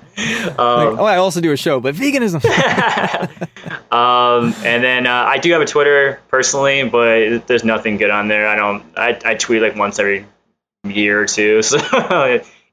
um, 0.59 0.99
oh, 0.99 1.05
I 1.05 1.17
also 1.17 1.41
do 1.41 1.51
a 1.51 1.57
show, 1.57 1.79
but 1.79 1.95
veganism. 1.95 2.43
um, 3.91 4.53
and 4.65 4.83
then 4.83 5.07
uh, 5.07 5.11
I 5.27 5.37
do 5.37 5.51
have 5.53 5.61
a 5.61 5.65
Twitter 5.65 6.19
personally, 6.29 6.87
but 6.87 7.47
there's 7.47 7.63
nothing 7.63 7.97
good 7.97 8.09
on 8.09 8.27
there. 8.27 8.47
I 8.47 8.55
don't. 8.55 8.83
I, 8.97 9.19
I 9.25 9.35
tweet 9.35 9.61
like 9.61 9.75
once 9.75 9.99
every 9.99 10.25
year 10.85 11.21
or 11.21 11.25
two, 11.25 11.61
so 11.61 11.77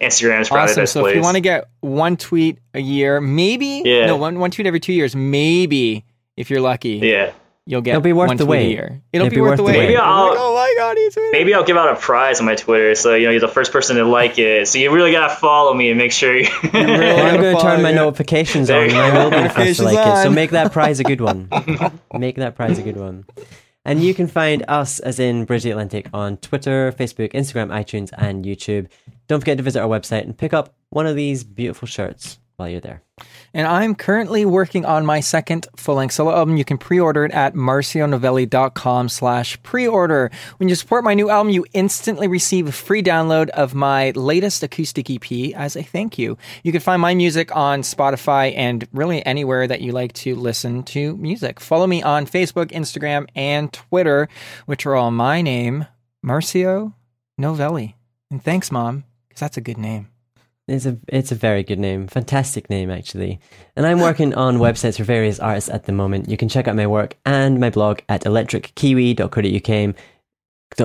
Instagram 0.01 0.41
is 0.41 0.49
probably 0.49 0.67
the 0.67 0.71
awesome. 0.73 0.83
best 0.83 0.93
So 0.95 1.01
place. 1.03 1.11
if 1.13 1.17
you 1.17 1.23
want 1.23 1.35
to 1.37 1.41
get 1.41 1.69
one 1.81 2.17
tweet 2.17 2.59
a 2.75 2.81
year, 2.81 3.21
maybe 3.21 3.83
Yeah. 3.85 4.07
no 4.07 4.17
one 4.17 4.39
one 4.39 4.51
tweet 4.51 4.67
every 4.67 4.81
two 4.81 4.93
years, 4.95 5.15
maybe 5.15 6.05
if 6.37 6.49
you're 6.51 6.61
lucky, 6.63 7.01
yeah, 7.03 7.33
you'll 7.67 7.83
get 7.83 7.91
It'll 7.91 8.01
be 8.03 8.13
worth 8.15 8.29
one 8.29 8.37
the 8.39 8.45
tweet 8.47 8.59
a 8.61 8.63
wait. 8.65 8.71
year. 8.71 9.03
It'll, 9.13 9.27
It'll 9.27 9.35
be, 9.37 9.41
worth 9.43 9.59
the 9.59 9.63
wait. 9.63 9.73
Maybe 9.79 9.97
I'll- 9.97 10.29
like, 10.31 10.39
oh 10.39 10.55
my 10.55 10.75
god, 10.79 10.97
he's 10.97 11.15
tweeting. 11.15 11.33
maybe 11.33 11.53
I'll 11.55 11.65
give 11.65 11.77
out 11.77 11.93
a 11.93 11.97
prize 12.01 12.41
on 12.41 12.47
my 12.47 12.55
Twitter, 12.55 12.95
so 12.95 13.15
you 13.15 13.27
know 13.27 13.31
you're 13.31 13.41
the 13.41 13.49
first 13.49 13.73
person 13.73 13.97
to 13.97 14.05
like 14.05 14.39
it. 14.39 14.67
So 14.69 14.79
you 14.79 14.91
really 14.91 15.13
gotta 15.13 15.35
follow 15.35 15.75
me 15.75 15.91
and 15.91 15.99
make 15.99 16.13
sure. 16.13 16.35
You 16.35 16.49
really 16.65 16.71
Well, 16.73 17.27
I'm 17.35 17.41
going 17.41 17.57
to 17.57 17.63
turn 17.63 17.83
my 17.83 17.91
you. 17.91 17.97
notifications 17.97 18.69
There 18.69 18.81
on. 18.83 18.89
you 18.91 18.97
and 18.97 19.19
I 19.19 19.23
will 19.25 19.31
be 19.31 19.37
the 19.37 19.43
first 19.51 19.77
to 19.81 19.85
Notifications 19.85 19.95
like 19.95 20.19
it. 20.19 20.23
So 20.23 20.31
make 20.31 20.51
that 20.53 20.73
prize 20.73 20.99
a 21.01 21.05
good 21.05 21.21
one. 21.21 21.49
make 22.19 22.37
that 22.37 22.57
prize 22.57 22.79
a 22.79 22.83
good 22.83 22.97
one. 22.97 23.27
And 23.85 24.03
you 24.03 24.13
can 24.13 24.27
find 24.27 24.63
us, 24.69 24.99
as 25.01 25.19
in 25.19 25.47
Bridge 25.47 25.63
the 25.63 25.71
Atlantic, 25.71 26.09
on 26.13 26.37
Twitter, 26.37 26.93
Facebook, 26.93 27.33
Instagram, 27.33 27.69
iTunes, 27.69 28.11
and 28.17 28.45
YouTube. 28.45 28.89
Don't 29.31 29.39
forget 29.39 29.59
to 29.59 29.63
visit 29.63 29.81
our 29.81 29.89
website 29.89 30.25
and 30.25 30.37
pick 30.37 30.53
up 30.53 30.75
one 30.89 31.07
of 31.07 31.15
these 31.15 31.45
beautiful 31.45 31.87
shirts. 31.87 32.41
while 32.57 32.69
you're 32.69 32.81
there. 32.81 33.03
And 33.55 33.67
I'm 33.67 33.95
currently 33.95 34.45
working 34.45 34.85
on 34.85 35.07
my 35.07 35.21
second 35.21 35.69
full-length 35.77 36.13
solo 36.13 36.35
album. 36.37 36.57
You 36.57 36.65
can 36.65 36.79
pre-order 36.79 37.25
it 37.25 37.31
at 37.33 37.55
marcionovelli.com 37.55 39.09
slash 39.09 39.63
pre-order. 39.63 40.33
When 40.59 40.69
you 40.69 40.75
support 40.75 41.05
my 41.05 41.15
new 41.15 41.31
album, 41.31 41.53
you 41.53 41.65
instantly 41.73 42.27
receive 42.27 42.67
a 42.67 42.73
free 42.73 43.05
download 43.05 43.49
of 43.51 43.73
my 43.73 44.11
latest 44.11 44.65
acoustic 44.65 45.09
EP 45.09 45.55
as 45.55 45.77
a 45.77 45.83
thank 45.85 46.19
you. 46.19 46.37
You 46.65 46.73
can 46.73 46.81
find 46.81 47.01
my 47.01 47.15
music 47.15 47.55
on 47.55 47.83
Spotify 47.83 48.53
and 48.57 48.87
really 48.93 49.25
anywhere 49.25 49.69
that 49.69 49.81
you 49.81 49.93
like 49.93 50.13
to 50.15 50.35
listen 50.35 50.83
to 50.85 51.17
music. 51.19 51.61
Follow 51.61 51.87
me 51.87 52.03
on 52.03 52.27
Facebook, 52.27 52.73
Instagram, 52.73 53.29
and 53.37 53.73
Twitter, 53.73 54.29
which 54.67 54.87
are 54.87 54.97
all 54.97 55.13
my 55.13 55.41
name, 55.41 55.87
Marcio 56.27 56.95
Novelli. 57.39 57.95
And 58.31 58.43
thanks, 58.43 58.71
Mom, 58.71 59.05
that's 59.41 59.57
a 59.57 59.61
good 59.61 59.79
name. 59.79 60.09
It's 60.69 60.87
a 60.87 60.97
it's 61.09 61.33
a 61.33 61.35
very 61.35 61.65
good 61.65 61.81
name, 61.81 62.07
fantastic 62.07 62.71
name 62.71 62.91
actually. 62.91 63.41
And 63.75 63.85
I'm 63.87 63.99
working 63.99 64.35
on 64.35 64.59
websites 64.59 64.99
for 64.99 65.05
various 65.05 65.41
artists 65.41 65.69
at 65.69 65.87
the 65.87 65.93
moment. 65.93 66.29
You 66.29 66.37
can 66.37 66.49
check 66.49 66.69
out 66.69 66.77
my 66.77 66.87
work 66.87 67.17
and 67.27 67.59
my 67.59 67.71
blog 67.71 68.01
at 68.09 68.23
electrickiwi.co.uk. 68.23 69.97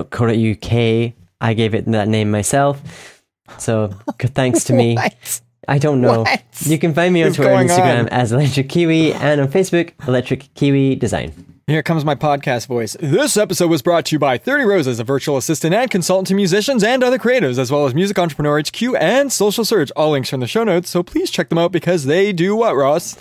.co.uk. 0.09 1.13
I 1.41 1.53
gave 1.53 1.75
it 1.75 1.85
that 1.85 2.07
name 2.07 2.31
myself, 2.31 3.21
so 3.59 3.93
thanks 4.19 4.63
to 4.65 4.73
me. 4.73 4.97
I 5.67 5.77
don't 5.77 6.01
know. 6.01 6.21
What 6.21 6.43
You 6.61 6.77
can 6.79 6.93
find 6.93 7.13
me 7.13 7.23
on 7.23 7.33
Twitter 7.33 7.51
and 7.51 7.69
Instagram 7.69 8.01
on? 8.01 8.09
as 8.09 8.31
Electric 8.31 8.69
Kiwi 8.69 9.13
and 9.13 9.41
on 9.41 9.47
Facebook 9.47 9.93
Electric 10.07 10.53
Kiwi 10.53 10.95
Design. 10.95 11.54
Here 11.67 11.81
comes 11.81 12.05
my 12.05 12.13
podcast 12.13 12.67
voice. 12.67 12.95
This 12.99 13.35
episode 13.35 13.71
was 13.71 13.81
brought 13.81 14.05
to 14.05 14.15
you 14.15 14.19
by 14.19 14.37
30 14.37 14.65
Roses, 14.65 14.99
a 14.99 15.03
virtual 15.03 15.35
assistant 15.35 15.73
and 15.73 15.89
consultant 15.89 16.27
to 16.27 16.35
musicians 16.35 16.83
and 16.83 17.03
other 17.03 17.17
creatives, 17.17 17.57
as 17.57 17.71
well 17.71 17.87
as 17.87 17.95
Music 17.95 18.19
Entrepreneur 18.19 18.59
HQ 18.59 18.83
and 18.99 19.33
Social 19.33 19.65
Surge. 19.65 19.89
All 19.95 20.11
links 20.11 20.31
are 20.31 20.35
in 20.35 20.41
the 20.41 20.47
show 20.47 20.63
notes, 20.63 20.91
so 20.91 21.01
please 21.01 21.31
check 21.31 21.49
them 21.49 21.57
out 21.57 21.71
because 21.71 22.05
they 22.05 22.31
do 22.31 22.55
what, 22.55 22.75
Ross? 22.75 23.15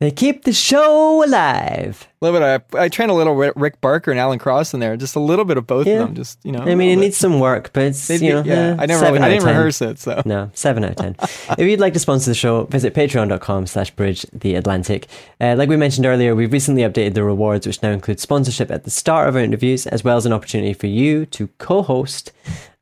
They 0.00 0.10
keep 0.10 0.44
the 0.44 0.52
show 0.54 1.22
alive. 1.22 2.08
Love 2.22 2.34
it. 2.34 2.42
I, 2.42 2.84
I 2.84 2.88
trained 2.88 3.10
a 3.10 3.14
little 3.14 3.34
Rick 3.34 3.82
Barker 3.82 4.10
and 4.10 4.18
Alan 4.18 4.38
Cross 4.38 4.72
in 4.72 4.80
there, 4.80 4.96
just 4.96 5.14
a 5.14 5.20
little 5.20 5.44
bit 5.44 5.58
of 5.58 5.66
both 5.66 5.86
Yeah. 5.86 5.94
of 5.94 5.98
them. 6.06 6.14
Just 6.14 6.38
you 6.42 6.52
know, 6.52 6.60
I 6.60 6.74
mean, 6.74 6.90
it 6.98 7.02
needs 7.02 7.18
some 7.18 7.38
work, 7.38 7.70
but 7.74 7.82
it's 7.82 8.08
you 8.08 8.30
know, 8.32 8.42
yeah. 8.42 8.54
eh, 8.54 8.76
I 8.78 8.86
never, 8.86 9.04
really, 9.04 9.18
I 9.18 9.28
didn't 9.28 9.44
10. 9.44 9.48
rehearse 9.56 9.82
it, 9.82 9.98
so 9.98 10.22
No, 10.24 10.50
seven 10.54 10.84
out 10.84 10.90
of 10.92 10.96
ten. 10.96 11.16
if 11.58 11.60
you'd 11.60 11.80
like 11.80 11.92
to 11.92 11.98
sponsor 11.98 12.30
the 12.30 12.34
show, 12.34 12.64
visit 12.64 12.94
patreon.com 12.94 13.66
slash 13.66 13.90
bridge 13.90 14.24
the 14.32 14.54
Atlantic. 14.54 15.06
Uh, 15.38 15.54
like 15.56 15.68
we 15.68 15.76
mentioned 15.76 16.06
earlier, 16.06 16.34
we've 16.34 16.52
recently 16.52 16.80
updated 16.80 17.12
the 17.12 17.22
rewards, 17.22 17.66
which 17.66 17.82
now 17.82 17.90
include 17.90 18.20
sponsorship 18.20 18.70
at 18.70 18.84
the 18.84 18.90
start 18.90 19.28
of 19.28 19.36
our 19.36 19.42
interviews, 19.42 19.86
as 19.86 20.02
well 20.02 20.16
as 20.16 20.24
an 20.24 20.32
opportunity 20.32 20.72
for 20.72 20.86
you 20.86 21.26
to 21.26 21.48
co-host 21.58 22.32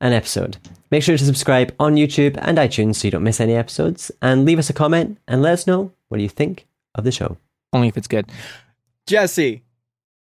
an 0.00 0.12
episode. 0.12 0.56
Make 0.92 1.02
sure 1.02 1.18
to 1.18 1.24
subscribe 1.24 1.74
on 1.80 1.96
YouTube 1.96 2.38
and 2.42 2.58
iTunes 2.58 2.94
so 2.96 3.08
you 3.08 3.10
don't 3.10 3.24
miss 3.24 3.40
any 3.40 3.54
episodes, 3.54 4.12
and 4.22 4.44
leave 4.44 4.60
us 4.60 4.70
a 4.70 4.72
comment 4.72 5.18
and 5.26 5.42
let 5.42 5.54
us 5.54 5.66
know 5.66 5.90
what 6.08 6.18
do 6.18 6.22
you 6.22 6.28
think 6.30 6.64
of 6.98 7.04
the 7.04 7.12
show. 7.12 7.36
only 7.72 7.88
if 7.88 7.96
it's 7.96 8.08
good. 8.08 8.26
Jesse, 9.06 9.62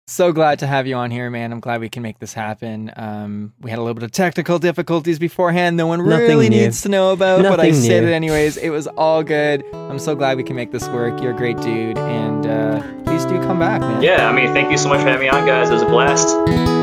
so 0.07 0.33
glad 0.33 0.59
to 0.59 0.67
have 0.67 0.85
you 0.87 0.95
on 0.95 1.09
here, 1.11 1.29
man. 1.29 1.53
I'm 1.53 1.61
glad 1.61 1.79
we 1.79 1.87
can 1.87 2.03
make 2.03 2.19
this 2.19 2.33
happen. 2.33 2.91
Um, 2.97 3.53
we 3.61 3.69
had 3.69 3.79
a 3.79 3.81
little 3.81 3.93
bit 3.93 4.03
of 4.03 4.11
technical 4.11 4.59
difficulties 4.59 5.17
beforehand. 5.19 5.77
No 5.77 5.87
one 5.87 5.99
Nothing 6.07 6.27
really 6.27 6.49
new. 6.49 6.61
needs 6.61 6.81
to 6.81 6.89
know 6.89 7.13
about, 7.13 7.41
but 7.41 7.59
I 7.61 7.67
Nothing 7.69 7.73
said 7.75 8.03
it 8.03 8.11
anyways. 8.11 8.57
It 8.57 8.69
was 8.69 8.87
all 8.87 9.23
good. 9.23 9.63
I'm 9.73 9.99
so 9.99 10.15
glad 10.15 10.35
we 10.35 10.43
can 10.43 10.57
make 10.57 10.71
this 10.73 10.87
work. 10.89 11.21
You're 11.21 11.31
a 11.33 11.37
great 11.37 11.57
dude, 11.61 11.97
and 11.97 12.45
uh, 12.45 12.81
please 13.05 13.23
do 13.25 13.41
come 13.43 13.59
back, 13.59 13.79
man. 13.79 14.01
Yeah, 14.01 14.27
I 14.29 14.33
mean, 14.33 14.53
thank 14.53 14.71
you 14.71 14.77
so 14.77 14.89
much 14.89 14.99
for 15.01 15.07
having 15.07 15.21
me 15.21 15.29
on, 15.29 15.45
guys. 15.45 15.69
It 15.69 15.73
was 15.73 15.83
a 15.83 15.85
blast. 15.85 16.82